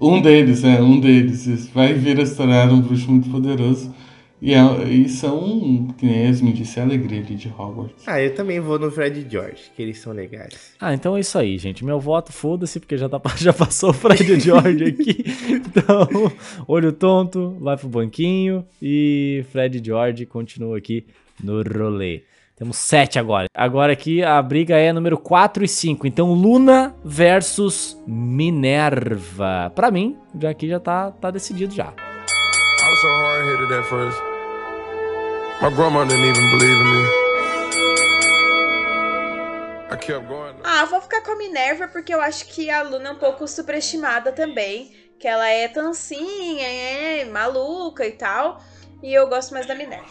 [0.03, 3.95] Um deles, é, um deles, vai vir a se tornar um bruxo muito poderoso.
[4.45, 8.03] E, é- e são, que nem Yasmin disse, a alegria ali de Hogwarts.
[8.09, 10.73] Ah, eu também vou no Fred e George, que eles são legais.
[10.81, 11.85] Ah, então é isso aí, gente.
[11.85, 15.25] Meu voto, foda-se, porque já, tá, já passou o Fred George aqui.
[15.73, 16.33] Então,
[16.67, 18.65] olho tonto, vai pro banquinho.
[18.83, 21.07] E Fred George continua aqui
[21.43, 22.23] no rolê.
[22.62, 23.48] Temos sete agora.
[23.53, 26.07] Agora aqui a briga é número 4 e 5.
[26.07, 29.72] Então, Luna versus Minerva.
[29.75, 31.87] Pra mim, já aqui já tá, tá decidido já.
[31.87, 34.16] I was so hard headed at first.
[35.61, 37.05] My grandma didn't even believe in me.
[39.90, 40.55] I kept going.
[40.62, 43.48] Ah, vou ficar com a Minerva porque eu acho que a Luna é um pouco
[43.48, 44.92] superestimada também.
[45.18, 48.62] Que ela é tancinha, é maluca e tal.
[49.03, 50.07] E eu gosto mais da Minerva.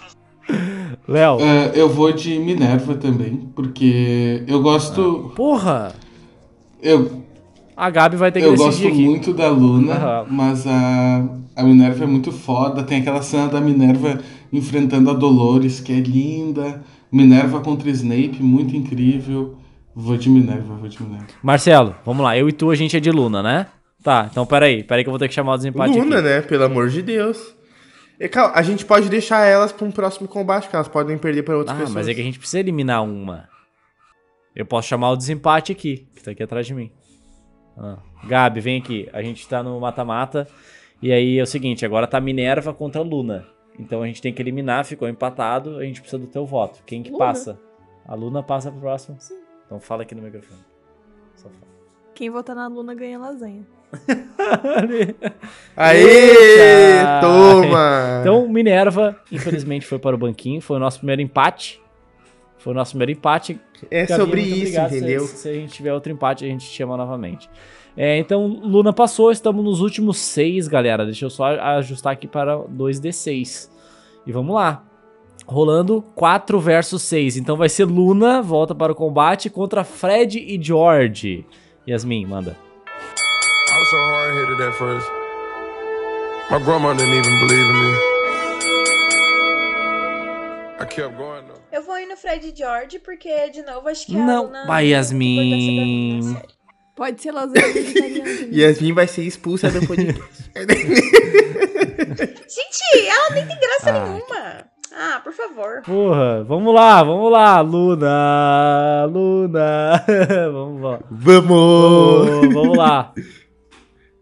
[1.08, 1.40] Léo.
[1.40, 5.32] É, eu vou de Minerva também, porque eu gosto.
[5.36, 5.94] Porra!
[6.82, 7.24] Eu,
[7.76, 9.02] A Gabi vai ter que eu gosto aqui.
[9.04, 10.26] muito da Luna, Aham.
[10.30, 12.84] mas a, a Minerva é muito foda.
[12.84, 14.20] Tem aquela cena da Minerva
[14.54, 16.82] enfrentando a Dolores, que é linda.
[17.12, 19.56] Minerva contra Snape, muito incrível.
[19.94, 21.28] Vou de Minerva, vou de Minerva.
[21.44, 22.38] Marcelo, vamos lá.
[22.38, 23.68] Eu e tu, a gente é de Luna, né?
[24.02, 24.82] Tá, então peraí.
[24.84, 26.28] Peraí que eu vou ter que chamar o desempate Luna, aqui.
[26.28, 26.42] né?
[26.42, 27.54] Pelo amor de Deus.
[28.24, 31.42] E, calma, a gente pode deixar elas pra um próximo combate, que elas podem perder
[31.44, 31.96] pra outras Ah, pessoas.
[31.96, 33.50] mas é que a gente precisa eliminar uma.
[34.56, 36.92] Eu posso chamar o desempate aqui, que tá aqui atrás de mim.
[37.76, 37.98] Ah.
[38.28, 39.10] Gabi, vem aqui.
[39.12, 40.48] A gente tá no mata-mata.
[41.02, 43.48] E aí é o seguinte, agora tá Minerva contra Luna.
[43.80, 46.84] Então a gente tem que eliminar, ficou empatado, a gente precisa do teu voto.
[46.86, 47.26] Quem que Luna.
[47.26, 47.60] passa?
[48.06, 49.18] A Luna passa pro próximo?
[49.20, 49.40] Sim.
[49.66, 50.60] Então fala aqui no microfone.
[51.34, 51.72] Só fala.
[52.14, 53.66] Quem votar na Luna ganha lasanha.
[55.76, 56.02] Aê!
[56.04, 57.20] Eita!
[57.22, 58.18] Toma!
[58.22, 60.62] Então, Minerva, infelizmente, foi para o banquinho.
[60.62, 61.82] Foi o nosso primeiro empate.
[62.58, 63.60] Foi o nosso primeiro empate.
[63.90, 64.90] é Gabi, sobre isso, obrigado.
[64.90, 65.22] Se- entendeu?
[65.26, 67.50] Se, a gente tiver outro empate, a gente chama novamente.
[67.98, 69.32] É, então, Luna passou.
[69.32, 71.06] Estamos nos últimos seis, galera.
[71.06, 73.70] Deixa eu só ajustar aqui para 2d6.
[74.26, 74.84] E vamos lá.
[75.46, 77.36] Rolando 4 versus 6.
[77.38, 81.46] Então vai ser Luna, volta para o combate contra Fred e George.
[81.88, 82.56] Yasmin, manda.
[83.92, 85.08] So hard headed at first.
[86.50, 87.92] My grandma didn't even believe in me.
[90.80, 91.60] I kept going though.
[91.74, 94.66] Eu vou ir no Fred George porque, de novo, acho que a Não, Luna...
[94.66, 96.38] vai, Yasmin.
[96.96, 98.24] Pode ser vegetariana.
[98.24, 98.50] também.
[98.60, 100.22] Yasmin vai ser expulsa do podcast.
[102.48, 104.06] Gente, ela nem tem graça Ah.
[104.08, 104.72] nenhuma.
[104.94, 105.82] Ah, por favor.
[105.84, 110.04] Porra, vamos lá, vamos lá, Luna, Luna,
[110.52, 111.00] vamos lá.
[111.10, 112.28] Vamos!
[112.30, 113.14] Vamos, vamos lá.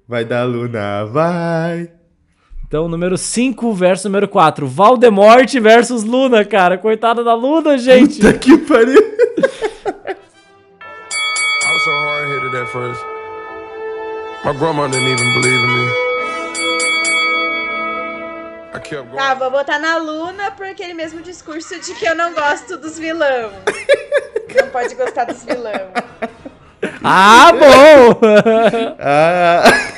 [0.09, 1.91] Vai dar Luna, vai!
[2.67, 4.65] Então, número 5 versus número 4.
[4.65, 6.79] Valdemort versus Luna, cara.
[6.79, 8.15] Coitada da Luna, gente.
[8.15, 8.97] Puta que pariu!
[8.97, 10.15] I
[11.71, 12.99] was so hard headed at first.
[14.43, 15.91] My grandma didn't even believe in me.
[18.73, 19.15] I kept going.
[19.15, 22.97] Tá, vou botar na Luna por aquele mesmo discurso de que eu não gosto dos
[22.97, 23.51] vilão.
[24.59, 25.91] não pode gostar dos vilão.
[27.03, 28.19] Ah, bom.
[28.99, 29.88] Ah,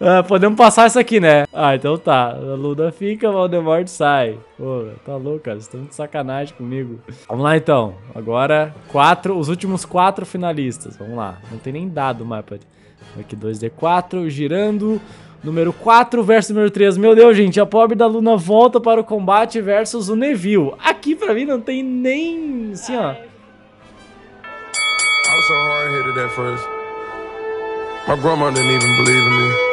[0.00, 1.44] Ah, podemos passar isso aqui, né?
[1.52, 2.30] Ah, então tá.
[2.30, 4.38] A Luna fica, Valdemort sai.
[4.56, 5.56] Pô, tá louco, cara.
[5.56, 7.00] Vocês estão de sacanagem comigo.
[7.28, 7.94] Vamos lá, então.
[8.14, 10.96] Agora, quatro, os últimos quatro finalistas.
[10.96, 11.38] Vamos lá.
[11.50, 12.60] Não tem nem dado o mapa.
[13.18, 15.00] Aqui, 2D4, girando.
[15.42, 16.96] Número 4 versus número 3.
[16.96, 20.74] Meu Deus, gente, a pobre da Luna volta para o combate versus o Neville.
[20.84, 22.70] Aqui, pra mim, não tem nem...
[22.72, 23.12] Assim, ó.
[23.12, 23.16] I
[25.34, 26.64] was so hard headed at first.
[28.06, 29.67] My grandma didn't even believe in me.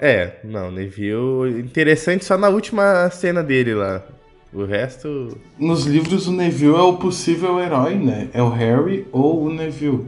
[0.00, 1.60] É, não, Neville.
[1.60, 4.02] Interessante só na última cena dele lá.
[4.52, 5.38] O resto.
[5.58, 8.30] Nos livros, o Neville é o possível herói, né?
[8.32, 10.06] É o Harry ou o Neville.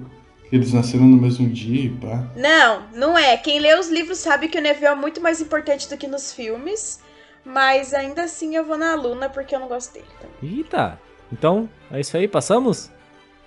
[0.51, 2.27] Eles nasceram no mesmo dia e pá.
[2.35, 3.37] Não, não é.
[3.37, 6.33] Quem lê os livros sabe que o Neville é muito mais importante do que nos
[6.33, 7.01] filmes.
[7.45, 10.57] Mas ainda assim eu vou na Luna porque eu não gosto dele também.
[10.57, 10.99] Eita.
[11.33, 12.91] Então, é isso aí, passamos?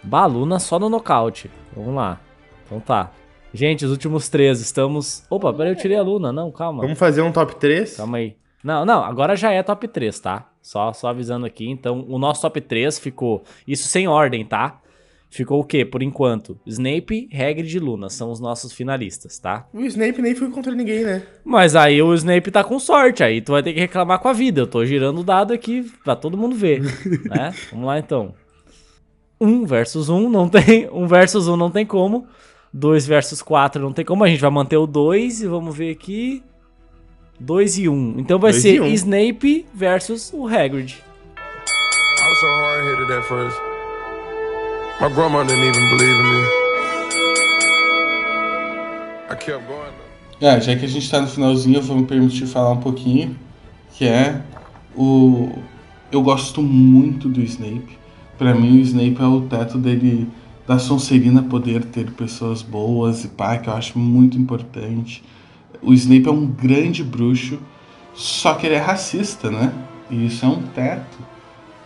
[0.02, 1.50] Baluna só no nocaute.
[1.76, 2.20] Vamos lá.
[2.66, 3.12] Então tá.
[3.54, 5.24] Gente, os últimos três, estamos...
[5.30, 6.32] Opa, peraí, eu tirei a Luna.
[6.32, 6.82] Não, calma.
[6.82, 7.98] Vamos fazer um top 3?
[7.98, 8.36] Calma aí.
[8.64, 10.50] Não, não, agora já é top 3, tá?
[10.62, 11.70] Só, só avisando aqui.
[11.70, 13.44] Então, o nosso top 3 ficou...
[13.68, 14.80] Isso sem ordem, tá?
[15.30, 16.60] Ficou o quê, por enquanto?
[16.66, 19.68] Snape, Hagrid e Luna são os nossos finalistas, tá?
[19.74, 21.24] O Snape nem foi contra ninguém, né?
[21.44, 24.34] Mas aí o Snape tá com sorte, aí tu vai ter que reclamar com a
[24.34, 24.62] vida.
[24.62, 26.82] Eu tô girando o dado aqui pra todo mundo ver,
[27.26, 27.52] né?
[27.72, 28.36] Vamos lá então.
[29.42, 32.28] 1 versus 1 não tem, 1 versus 1 não tem como.
[32.74, 34.24] 2 versus 4 não tem como.
[34.24, 36.42] A gente vai manter o 2 e vamos ver aqui.
[37.40, 38.16] 2 e 1.
[38.18, 38.88] Então vai ser um.
[38.88, 40.96] Snape versus o Hagrid.
[41.38, 43.58] I was so hard headed at first.
[45.02, 46.64] My grandma didn't even believe in me.
[49.30, 49.94] I kept going.
[50.42, 53.38] Ah, já que a gente tá no finalzinho, eu vou me permitir falar um pouquinho,
[53.94, 54.42] que é
[54.96, 55.52] o...
[56.12, 57.98] Eu gosto muito do Snape.
[58.38, 60.28] Pra mim, o Snape é o teto dele,
[60.68, 65.24] da Sonserina poder ter pessoas boas e pá, que eu acho muito importante.
[65.82, 67.60] O Snape é um grande bruxo,
[68.14, 69.74] só que ele é racista, né?
[70.10, 71.18] E isso é um teto.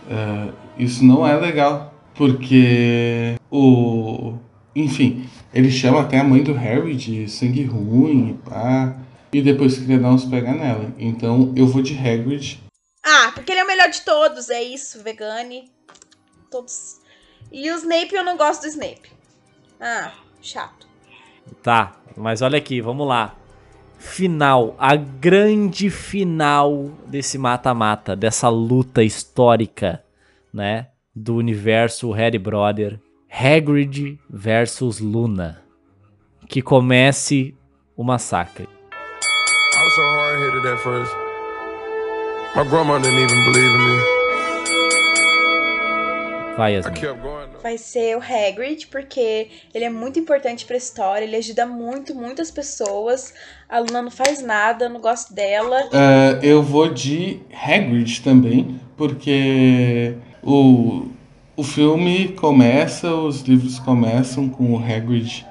[0.08, 0.48] É,
[0.78, 4.34] isso não é legal, porque o...
[4.76, 8.96] Enfim, ele chama até a mãe do Harry de sangue ruim e pá.
[9.32, 10.92] E depois queria dar uns pega nela.
[10.98, 12.62] Então eu vou de Hagrid.
[13.04, 15.70] Ah, porque ele é o melhor de todos, é isso, vegane.
[16.50, 17.00] Todos.
[17.50, 19.10] E o Snape, eu não gosto do Snape.
[19.80, 20.86] Ah, chato.
[21.62, 23.34] Tá, mas olha aqui, vamos lá.
[23.98, 30.04] Final, a grande final desse mata-mata, dessa luta histórica,
[30.52, 30.88] né?
[31.14, 33.00] Do universo Harry Brother.
[33.30, 35.62] Hagrid versus Luna.
[36.48, 37.54] Que comece
[37.96, 38.64] o massacre.
[38.64, 41.12] I was so hard headed at first.
[42.56, 44.18] My grandma didn't even believe in me.
[46.56, 46.94] Vai, I Yasmin.
[47.62, 52.50] Vai ser o Hagrid, porque ele é muito importante pra história, ele ajuda muito, muitas
[52.50, 53.34] pessoas.
[53.68, 55.88] A Luna não faz nada, não gosto dela.
[55.92, 61.08] É, eu vou de Hagrid também, porque o,
[61.56, 65.44] o filme começa, os livros começam com o Hagrid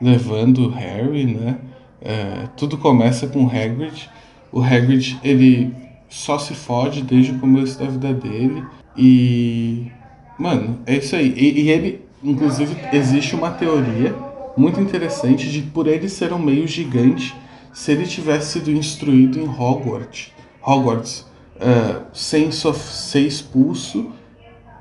[0.00, 1.58] levando o Harry, né?
[2.00, 4.10] É, tudo começa com o Hagrid.
[4.52, 5.74] O Hagrid, ele
[6.08, 8.62] só se fode desde o começo da vida dele.
[8.96, 9.90] E,
[10.38, 11.32] mano, é isso aí.
[11.36, 14.14] E, e ele, inclusive, existe uma teoria
[14.56, 17.34] muito interessante de por ele ser um meio gigante,
[17.72, 20.32] se ele tivesse sido instruído em Hogwarts,
[20.62, 21.26] Hogwarts
[21.56, 24.12] é, sem ser expulso,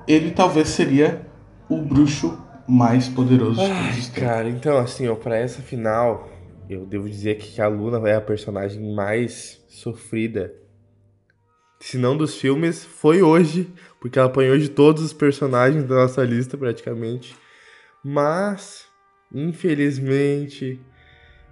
[0.08, 1.26] ele talvez seria
[1.68, 2.38] o bruxo
[2.68, 4.24] mais poderoso de todos Ai, os tempos.
[4.24, 6.30] cara, então assim, ó, pra essa final,
[6.70, 10.54] eu devo dizer que a Luna é a personagem mais sofrida.
[11.80, 13.70] Se não dos filmes, foi hoje,
[14.04, 17.34] porque ela apanhou de todos os personagens da nossa lista, praticamente.
[18.04, 18.86] Mas,
[19.34, 20.78] infelizmente,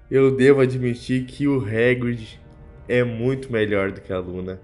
[0.10, 2.38] eu devo admitir que o Hagrid
[2.90, 4.60] é muito melhor do que a Luna.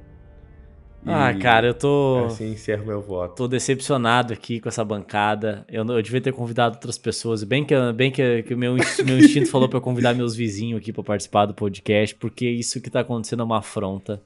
[1.05, 2.25] E Ah, cara, eu tô.
[2.25, 3.35] Assim encerro meu voto.
[3.37, 5.65] Tô decepcionado aqui com essa bancada.
[5.69, 7.41] Eu, eu devia ter convidado outras pessoas.
[7.45, 8.75] Bem que, bem que, que o meu,
[9.05, 12.81] meu instinto falou pra eu convidar meus vizinhos aqui pra participar do podcast, porque isso
[12.81, 14.21] que tá acontecendo é uma afronta.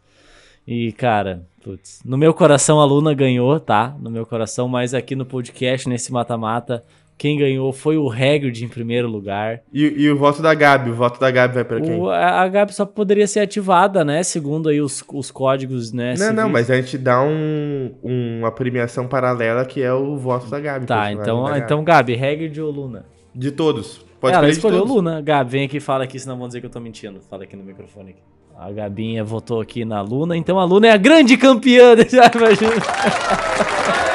[0.66, 3.95] E, cara, putz, no meu coração a Luna ganhou, tá?
[3.99, 6.84] No meu coração, mas aqui no podcast, nesse mata-mata,
[7.18, 9.62] quem ganhou foi o Hagrid em primeiro lugar.
[9.72, 10.89] E, e o voto da Gabi?
[10.89, 11.99] O voto da Gabi vai pra quem?
[11.99, 14.24] O- a Gabi só poderia ser ativada, né?
[14.24, 16.16] Segundo aí os, os códigos, né?
[16.18, 16.51] Não, não, civis.
[16.51, 20.88] mas a gente dá um, uma premiação paralela que é o voto da Gabi.
[20.88, 21.59] Tá, então, Gabi.
[21.59, 23.05] então Gabi, Hagrid ou Luna?
[23.36, 24.03] De todos.
[24.20, 24.84] Pode Ela escolheu.
[24.84, 25.22] Luna.
[25.22, 27.22] Gabi, vem aqui e fala aqui, senão vão dizer que eu tô mentindo.
[27.22, 28.12] Fala aqui no microfone.
[28.12, 28.20] Aqui.
[28.58, 32.18] A Gabinha votou aqui na Luna, então a Luna é a grande campeã desse.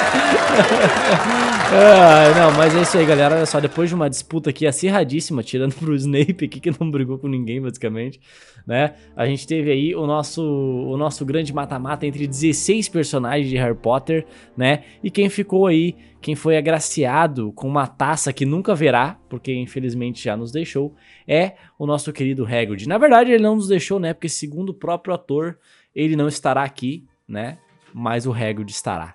[1.69, 3.35] Ah, não, mas é isso aí, galera.
[3.35, 7.19] Olha só, depois de uma disputa aqui acirradíssima, tirando pro Snape aqui, que não brigou
[7.19, 8.21] com ninguém, basicamente,
[8.65, 8.95] né?
[9.17, 13.75] A gente teve aí o nosso, o nosso grande mata-mata entre 16 personagens de Harry
[13.75, 14.25] Potter,
[14.57, 14.85] né?
[15.03, 20.23] E quem ficou aí, quem foi agraciado com uma taça que nunca verá, porque infelizmente
[20.23, 20.95] já nos deixou,
[21.27, 22.89] é o nosso querido Hagrid.
[22.89, 24.15] Na verdade, ele não nos deixou, né?
[24.15, 25.59] Porque segundo o próprio ator,
[25.95, 27.59] ele não estará aqui, né?
[27.93, 29.15] Mas o Hagrid estará.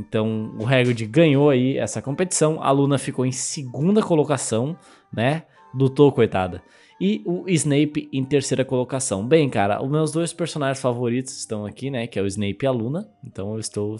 [0.00, 2.62] Então, o Hagrid ganhou aí essa competição.
[2.62, 4.76] A Luna ficou em segunda colocação,
[5.12, 5.42] né?
[5.74, 6.62] Lutou, coitada.
[6.98, 9.26] E o Snape em terceira colocação.
[9.26, 12.06] Bem, cara, os meus dois personagens favoritos estão aqui, né?
[12.06, 13.08] Que é o Snape e a Luna.
[13.22, 13.96] Então, eu estou,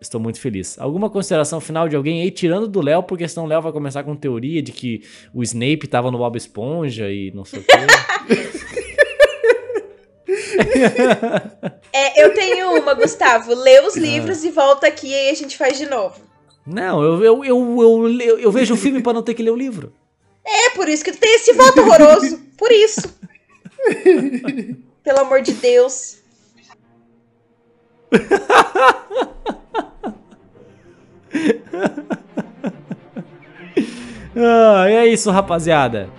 [0.00, 0.78] estou muito feliz.
[0.78, 4.04] Alguma consideração final de alguém aí, tirando do Léo, porque senão o Léo vai começar
[4.04, 8.74] com teoria de que o Snape tava no Bob Esponja e não sei o quê.
[11.96, 13.54] É, eu tenho uma, Gustavo.
[13.54, 16.20] Lê os livros e volta aqui e a gente faz de novo.
[16.66, 17.82] não, eu, eu, eu,
[18.20, 19.92] eu, eu, vejo o filme para não ter que ler o livro.
[20.44, 22.40] É por isso que tu tem esse voto horroroso.
[22.58, 23.16] Por isso.
[25.04, 26.18] Pelo amor de Deus.
[34.36, 36.10] Ah, é isso, rapaziada.